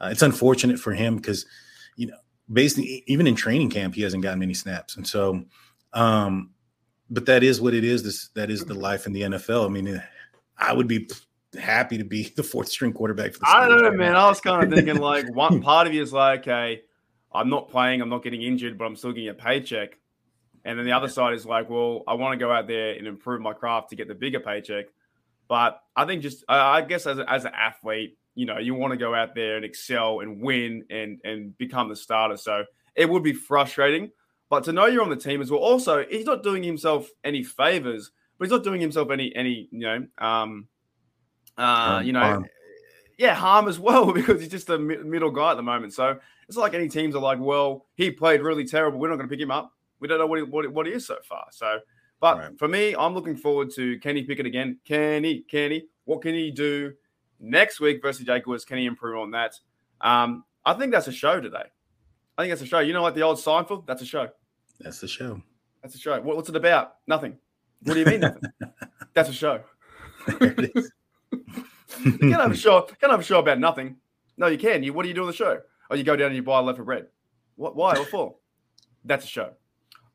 [0.00, 1.46] Uh, it's unfortunate for him because,
[1.96, 2.16] you know,
[2.52, 5.44] basically even in training camp he hasn't gotten any snaps, and so
[5.92, 6.50] um,
[7.10, 8.02] but that is what it is.
[8.02, 9.64] This that is the life in the NFL.
[9.64, 10.02] I mean,
[10.58, 11.08] I would be
[11.58, 14.16] happy to be the fourth string quarterback for the I don't know, man.
[14.16, 16.82] I was kind of thinking like one part of you is like, okay,
[17.32, 19.98] I'm not playing, I'm not getting injured, but I'm still getting a paycheck.
[20.64, 23.06] And then the other side is like, well, I want to go out there and
[23.06, 24.86] improve my craft to get the bigger paycheck.
[25.46, 28.92] But I think just, I guess as, a, as an athlete, you know, you want
[28.92, 32.36] to go out there and excel and win and and become the starter.
[32.36, 32.64] So
[32.94, 34.10] it would be frustrating.
[34.50, 35.60] But to know you're on the team as well.
[35.60, 39.80] Also, he's not doing himself any favors, but he's not doing himself any any you
[39.80, 40.68] know um
[41.56, 42.46] uh you know harm.
[43.18, 45.92] yeah harm as well because he's just a middle guy at the moment.
[45.92, 46.18] So
[46.48, 48.98] it's like any teams are like, well, he played really terrible.
[48.98, 49.72] We're not going to pick him up.
[50.00, 51.46] We don't know what he, what, what he is so far.
[51.52, 51.78] So,
[52.20, 52.58] but right.
[52.58, 54.78] for me, I'm looking forward to Kenny Pickett again.
[54.84, 56.92] Kenny, Kenny, what can he do
[57.44, 58.64] next week versus Jake Woods?
[58.64, 59.58] Can he improve on that?
[60.00, 61.64] Um, I think that's a show today.
[62.36, 62.80] I think that's a show.
[62.80, 64.28] You know, like the old Seinfeld, that's a show.
[64.80, 65.40] That's a show.
[65.82, 66.20] That's a show.
[66.20, 66.94] What, what's it about?
[67.06, 67.38] Nothing.
[67.82, 68.42] What do you mean nothing?
[69.14, 69.60] that's a show.
[70.26, 70.92] There it is.
[72.04, 72.82] you can't have a show.
[72.82, 73.96] Can't have a show about nothing.
[74.36, 74.82] No, you can.
[74.82, 75.60] You what do you do on the show?
[75.90, 77.06] Oh, you go down and you buy a loaf of bread.
[77.56, 77.76] What?
[77.76, 77.92] Why?
[77.98, 78.36] What for?
[79.04, 79.52] That's a show.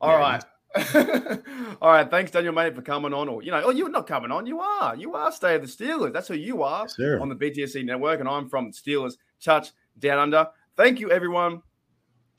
[0.00, 0.44] All yeah, right.
[1.82, 2.08] All right.
[2.08, 3.28] Thanks, Daniel, mate, for coming on.
[3.28, 4.46] Or you know, oh, you're not coming on.
[4.46, 4.94] You are.
[4.94, 5.32] You are.
[5.32, 6.12] Stay of the Steelers.
[6.12, 10.18] That's who you are yes, on the BTSC network, and I'm from Steelers Touch Down
[10.18, 10.48] Under.
[10.76, 11.62] Thank you, everyone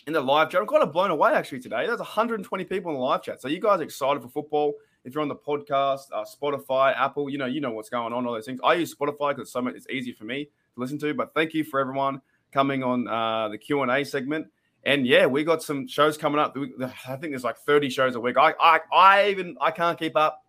[0.07, 0.61] in the live chat.
[0.61, 1.85] I'm kind of blown away actually today.
[1.85, 3.41] There's 120 people in the live chat.
[3.41, 4.73] So you guys are excited for football.
[5.03, 8.25] If you're on the podcast, uh, Spotify, Apple, you know, you know what's going on,
[8.25, 8.59] all those things.
[8.63, 11.13] I use Spotify because it's so much, it's easy for me to listen to.
[11.13, 12.21] But thank you for everyone
[12.51, 14.47] coming on uh, the Q and A segment.
[14.83, 16.57] And yeah, we got some shows coming up.
[16.57, 18.37] I think there's like 30 shows a week.
[18.37, 20.43] I, I, I even I can't keep up.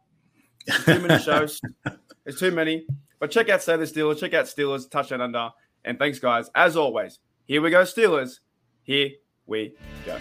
[0.84, 1.60] too many shows.
[2.24, 2.86] It's too many.
[3.18, 4.20] But check out Say the Steelers.
[4.20, 5.50] Check out Steelers Touchdown Under.
[5.84, 6.50] And thanks, guys.
[6.54, 8.38] As always, here we go, Steelers.
[8.84, 9.10] Here
[9.46, 9.74] we
[10.06, 10.18] go.